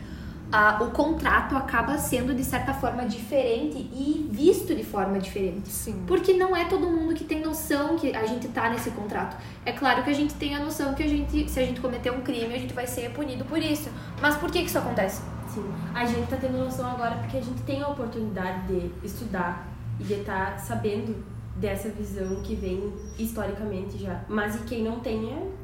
o 0.81 0.91
contrato 0.91 1.57
acaba 1.57 1.97
sendo 1.99 2.35
de 2.35 2.43
certa 2.43 2.75
forma 2.75 3.05
diferente 3.07 3.79
e 3.79 4.29
visto 4.31 4.75
de 4.75 4.83
forma 4.83 5.19
diferente. 5.19 5.69
Sim. 5.69 6.03
Porque 6.07 6.33
não 6.33 6.57
é 6.57 6.65
todo 6.65 6.89
mundo 6.89 7.15
que 7.15 7.25
tem 7.25 7.41
noção 7.41 7.97
que 7.97 8.15
a 8.15 8.27
gente 8.27 8.49
tá 8.49 8.69
nesse 8.69 8.91
contrato. 8.91 9.37
É 9.65 9.73
claro 9.73 10.03
que 10.03 10.11
a 10.11 10.15
gente 10.15 10.35
tem 10.35 10.57
a 10.57 10.59
noção 10.59 10.95
que 10.95 11.03
a 11.03 11.09
gente, 11.09 11.49
se 11.49 11.61
a 11.61 11.65
gente 11.65 11.81
cometer 11.81 12.11
um 12.11 12.23
crime, 12.23 12.53
a 12.55 12.59
gente 12.59 12.75
vai 12.75 12.87
ser 12.87 13.11
punido 13.13 13.45
por 13.45 13.59
isso. 13.59 13.91
Mas 14.21 14.37
por 14.37 14.51
que 14.51 14.61
que 14.61 14.67
isso 14.67 14.79
acontece? 14.79 15.23
Sim. 15.49 15.65
A 15.95 16.05
gente 16.05 16.29
tá 16.29 16.37
tendo 16.37 16.59
noção 16.59 16.91
agora 16.91 17.17
porque 17.17 17.37
a 17.37 17.43
gente 17.43 17.63
tem 17.63 17.83
a 17.83 17.89
oportunidade 17.89 18.67
de 18.67 18.91
estudar 19.07 19.69
e 19.99 20.05
de 20.05 20.15
estar 20.15 20.59
sabendo 20.59 21.25
dessa 21.57 21.89
visão 21.91 22.41
que 22.43 22.55
vem 22.55 22.93
historicamente 23.19 23.99
já. 23.99 24.21
Mas 24.29 24.57
e 24.57 24.61
quem 24.61 24.83
não 24.83 25.01
tem 25.01 25.33
é 25.33 25.61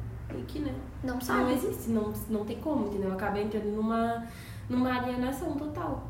que, 0.47 0.59
né? 0.59 0.73
Não 1.03 1.15
Não 1.15 1.21
sabe. 1.21 1.53
existe, 1.53 1.89
não, 1.89 2.13
não 2.29 2.45
tem 2.45 2.57
como, 2.57 2.87
entendeu? 2.87 3.11
Acaba 3.13 3.39
entrando 3.39 3.71
numa, 3.71 4.25
numa 4.69 4.97
alienação 4.97 5.53
total. 5.53 6.07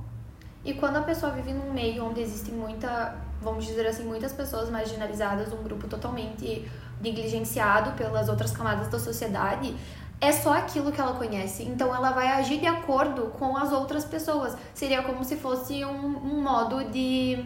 E 0.64 0.74
quando 0.74 0.98
a 0.98 1.02
pessoa 1.02 1.32
vive 1.32 1.54
num 1.54 1.72
meio 1.72 2.06
onde 2.06 2.22
existem 2.22 2.54
muita, 2.54 3.16
vamos 3.42 3.66
dizer 3.66 3.88
assim, 3.88 4.04
muitas 4.04 4.34
pessoas 4.34 4.70
marginalizadas, 4.70 5.54
um 5.54 5.64
grupo 5.64 5.88
totalmente 5.88 6.70
negligenciado 7.00 7.92
pelas 7.92 8.28
outras 8.28 8.52
camadas 8.52 8.88
da 8.88 9.00
sociedade, 9.00 9.76
é 10.20 10.32
só 10.32 10.54
aquilo 10.54 10.92
que 10.92 11.00
ela 11.00 11.14
conhece. 11.14 11.64
Então 11.64 11.96
ela 11.96 12.12
vai 12.12 12.28
agir 12.28 12.60
de 12.60 12.66
acordo 12.66 13.28
com 13.38 13.56
as 13.56 13.72
outras 13.72 14.04
pessoas. 14.04 14.58
Seria 14.74 15.04
como 15.04 15.24
se 15.24 15.36
fosse 15.36 15.86
um, 15.86 16.18
um 16.18 16.42
modo 16.42 16.84
de. 16.86 17.46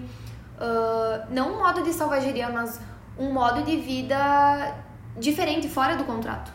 ah, 0.59 1.27
não 1.29 1.53
um 1.53 1.59
modo 1.59 1.83
de 1.83 1.93
selvageria, 1.93 2.49
mas 2.49 2.79
um 3.17 3.31
modo 3.33 3.63
de 3.63 3.77
vida 3.77 4.75
diferente, 5.17 5.67
fora 5.67 5.95
do 5.95 6.05
contrato. 6.05 6.51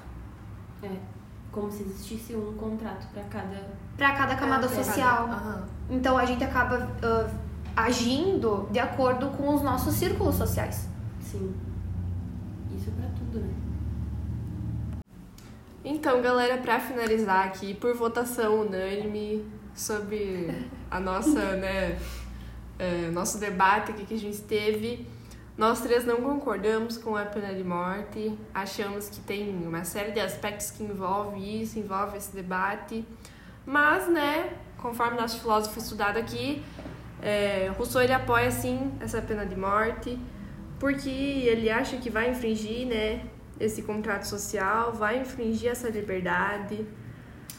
É. 0.83 1.16
Como 1.57 1.73
se 1.73 1.85
existisse 1.85 2.37
um 2.37 2.53
contrato 2.53 3.07
para 3.15 3.23
cada. 3.25 3.67
Pra 3.97 4.13
cada 4.15 4.35
camada 4.37 4.67
pra 4.67 4.77
cada- 4.77 4.85
social. 4.85 5.25
Aham. 5.25 5.65
Então 5.89 6.19
a 6.19 6.27
gente 6.27 6.45
acaba 6.45 6.87
ah, 7.03 7.31
agindo 7.75 8.69
de 8.71 8.79
acordo 8.79 9.31
com 9.31 9.55
os 9.55 9.63
nossos 9.63 9.95
círculos 9.95 10.35
sociais. 10.35 10.87
Sim. 11.19 11.55
Isso 12.77 12.91
é 12.91 13.01
pra 13.01 13.09
tudo, 13.17 13.41
né? 13.41 13.55
Então, 15.83 16.21
galera, 16.21 16.59
pra 16.59 16.79
finalizar 16.79 17.47
aqui, 17.47 17.73
por 17.73 17.95
votação 17.97 18.61
unânime 18.61 19.43
sobre 19.75 20.69
a 20.91 21.01
nossa, 21.01 21.53
né, 21.57 21.99
é, 22.79 23.09
nosso 23.15 23.39
debate 23.39 23.93
aqui 23.93 24.05
que 24.05 24.13
a 24.15 24.19
gente 24.19 24.43
teve, 24.43 25.09
nós 25.57 25.81
três 25.81 26.05
não 26.05 26.17
concordamos 26.17 26.99
com 26.99 27.17
a 27.17 27.25
pena 27.25 27.55
de 27.55 27.65
morte, 27.65 28.39
achamos 28.53 29.09
que 29.09 29.21
tem 29.21 29.67
uma 29.67 29.85
série 29.85 30.13
de 30.13 30.21
aspectos 30.21 30.71
que 30.71 30.83
envolve 30.83 31.63
isso, 31.63 31.79
envolve 31.79 32.19
esse 32.19 32.35
debate, 32.35 33.05
mas, 33.65 34.07
né, 34.09 34.53
conforme 34.77 35.17
nosso 35.19 35.41
filósofo 35.41 35.79
estudado 35.79 36.19
aqui, 36.19 36.63
é, 37.23 37.73
Rousseau 37.77 38.03
ele 38.03 38.13
apoia 38.13 38.51
sim 38.51 38.93
essa 39.01 39.23
pena 39.23 39.47
de 39.47 39.57
morte, 39.57 40.19
porque 40.79 41.09
ele 41.09 41.71
acha 41.71 41.97
que 41.97 42.11
vai 42.11 42.31
infringir, 42.31 42.87
né, 42.87 43.25
esse 43.59 43.83
contrato 43.83 44.25
social, 44.25 44.93
vai 44.93 45.21
infringir 45.21 45.71
essa 45.71 45.89
liberdade. 45.89 46.87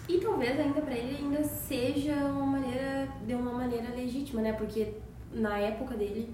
E 0.07 0.19
talvez 0.19 0.59
ainda 0.59 0.81
pra 0.81 0.95
ele 0.95 1.17
ainda 1.17 1.43
seja 1.43 2.13
uma 2.13 2.45
maneira, 2.45 3.07
de 3.25 3.33
uma 3.33 3.51
maneira 3.51 3.89
legítima, 3.93 4.41
né? 4.41 4.53
Porque 4.53 4.93
na 5.33 5.57
época 5.57 5.95
dele 5.95 6.33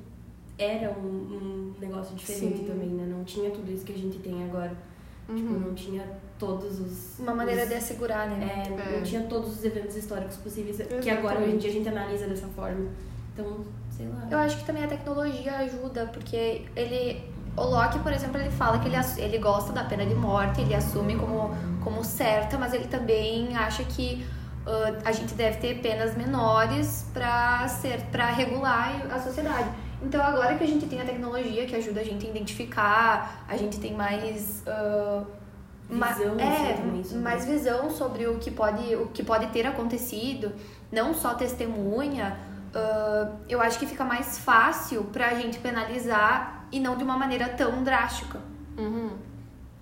era 0.58 0.92
um, 0.92 1.04
um 1.04 1.74
negócio 1.80 2.16
diferente 2.16 2.60
Sim. 2.60 2.66
também, 2.66 2.90
né? 2.90 3.06
Não 3.06 3.24
tinha 3.24 3.50
tudo 3.52 3.72
isso 3.72 3.84
que 3.84 3.94
a 3.94 3.98
gente 3.98 4.20
tem 4.20 4.44
agora. 4.44 4.76
Tipo, 5.28 5.54
não 5.54 5.74
tinha 5.74 6.06
todos 6.38 6.80
os. 6.80 7.20
Uma 7.20 7.34
maneira 7.34 7.64
os, 7.64 7.70
de 7.70 7.76
assegurar, 7.76 8.28
né? 8.28 8.66
é, 8.68 8.68
É. 8.68 8.98
Não 8.98 9.04
tinha 9.04 9.22
todos 9.24 9.58
os 9.58 9.64
eventos 9.64 9.96
históricos 9.96 10.36
possíveis 10.38 10.76
que 10.78 10.84
Exatamente. 10.84 11.10
agora 11.10 11.40
hoje 11.40 11.52
em 11.52 11.58
dia 11.58 11.70
a 11.70 11.74
gente 11.74 11.90
analisa 11.90 12.28
dessa 12.28 12.48
forma. 12.48 12.90
Então, 13.34 13.66
sei 13.90 14.08
lá. 14.08 14.28
Eu 14.30 14.38
acho 14.40 14.58
que 14.58 14.66
também 14.66 14.84
a 14.84 14.88
tecnologia 14.88 15.58
ajuda, 15.58 16.08
porque 16.08 16.66
ele. 16.76 17.24
O 17.56 17.66
Locke, 17.66 18.00
por 18.00 18.12
exemplo, 18.12 18.42
ele 18.42 18.50
fala 18.50 18.80
que 18.80 18.88
ele, 18.88 18.96
ele 19.18 19.38
gosta 19.38 19.72
da 19.72 19.84
pena 19.84 20.04
de 20.06 20.16
morte, 20.16 20.60
ele 20.60 20.74
assume 20.74 21.16
como, 21.16 21.52
como 21.84 22.04
certa, 22.04 22.58
mas 22.58 22.74
ele 22.74 22.88
também 22.88 23.56
acha 23.56 23.84
que 23.84 24.26
ah, 24.66 24.94
a 25.06 25.12
gente 25.12 25.34
deve 25.34 25.58
ter 25.58 25.82
penas 25.82 26.16
menores 26.16 27.06
para 27.14 27.68
ser 27.68 28.02
para 28.12 28.28
regular 28.32 29.06
a 29.12 29.20
sociedade. 29.20 29.70
Então 30.04 30.22
agora 30.22 30.56
que 30.58 30.64
a 30.64 30.68
gente 30.68 30.86
tem 30.86 31.00
a 31.02 31.06
tecnologia 31.06 31.66
que 31.66 31.76
ajuda 31.76 32.02
a 32.02 32.04
gente 32.04 32.26
a 32.26 32.30
identificar, 32.30 33.46
a 33.48 33.56
gente 33.58 33.80
tem 33.80 33.94
mais 33.94 34.64
ma- 35.90 36.08
Visão, 36.12 36.40
é, 36.40 36.74
assim, 36.74 36.82
também 36.82 37.04
sobre- 37.04 37.24
mais 37.24 37.46
visão 37.46 37.90
sobre 37.90 38.28
o 38.28 38.38
que 38.40 38.52
pode 38.52 38.96
o 38.96 39.08
que 39.08 39.24
pode 39.24 39.48
ter 39.48 39.66
acontecido, 39.66 40.52
não 40.92 41.14
só 41.14 41.34
testemunha. 41.34 42.38
ah, 42.76 43.32
eu 43.48 43.62
acho 43.62 43.78
que 43.78 43.86
fica 43.86 44.04
mais 44.04 44.40
fácil 44.40 45.04
pra 45.06 45.36
gente 45.36 45.60
penalizar 45.60 46.66
e 46.72 46.80
não 46.80 46.98
de 46.98 47.04
uma 47.04 47.16
maneira 47.16 47.48
tão 47.50 47.84
drástica. 47.84 48.40
Uhum. 48.78 49.12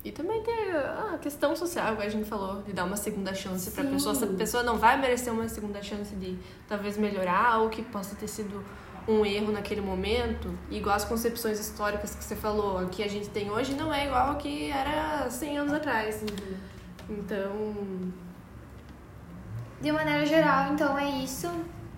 E 0.03 0.11
também 0.11 0.41
tem 0.43 0.71
a 1.13 1.17
questão 1.21 1.55
social, 1.55 1.95
que 1.95 2.03
a 2.03 2.09
gente 2.09 2.27
falou, 2.27 2.61
de 2.63 2.73
dar 2.73 2.83
uma 2.85 2.97
segunda 2.97 3.33
chance 3.33 3.71
pra 3.71 3.83
Sim. 3.83 3.91
pessoa. 3.91 4.13
Se 4.15 4.23
a 4.25 4.27
pessoa 4.27 4.61
não 4.63 4.77
vai 4.77 4.99
merecer 4.99 5.31
uma 5.31 5.47
segunda 5.47 5.81
chance 5.81 6.13
de 6.15 6.37
talvez 6.67 6.97
melhorar, 6.97 7.59
ou 7.59 7.69
que 7.69 7.81
possa 7.83 8.13
ter 8.15 8.27
sido 8.27 8.61
um 9.07 9.25
erro 9.25 9.51
naquele 9.51 9.81
momento, 9.81 10.57
igual 10.69 10.95
as 10.95 11.03
concepções 11.05 11.59
históricas 11.59 12.13
que 12.15 12.23
você 12.23 12.35
falou, 12.35 12.87
que 12.89 13.03
a 13.03 13.07
gente 13.07 13.29
tem 13.29 13.49
hoje, 13.49 13.73
não 13.73 13.93
é 13.93 14.05
igual 14.05 14.29
ao 14.29 14.35
que 14.37 14.69
era 14.71 15.29
100 15.29 15.57
anos 15.57 15.73
atrás. 15.73 16.23
Então, 17.09 17.51
De 19.81 19.91
maneira 19.91 20.25
geral, 20.25 20.73
então 20.73 20.97
é 20.97 21.09
isso. 21.09 21.49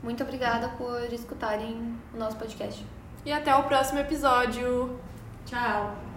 Muito 0.01 0.23
obrigada 0.23 0.69
por 0.69 1.01
escutarem 1.13 1.97
o 2.13 2.17
nosso 2.17 2.37
podcast. 2.37 2.85
e 3.25 3.31
até 3.31 3.53
o 3.55 3.63
próximo 3.63 3.99
episódio. 3.99 4.97
Tchau! 5.45 6.12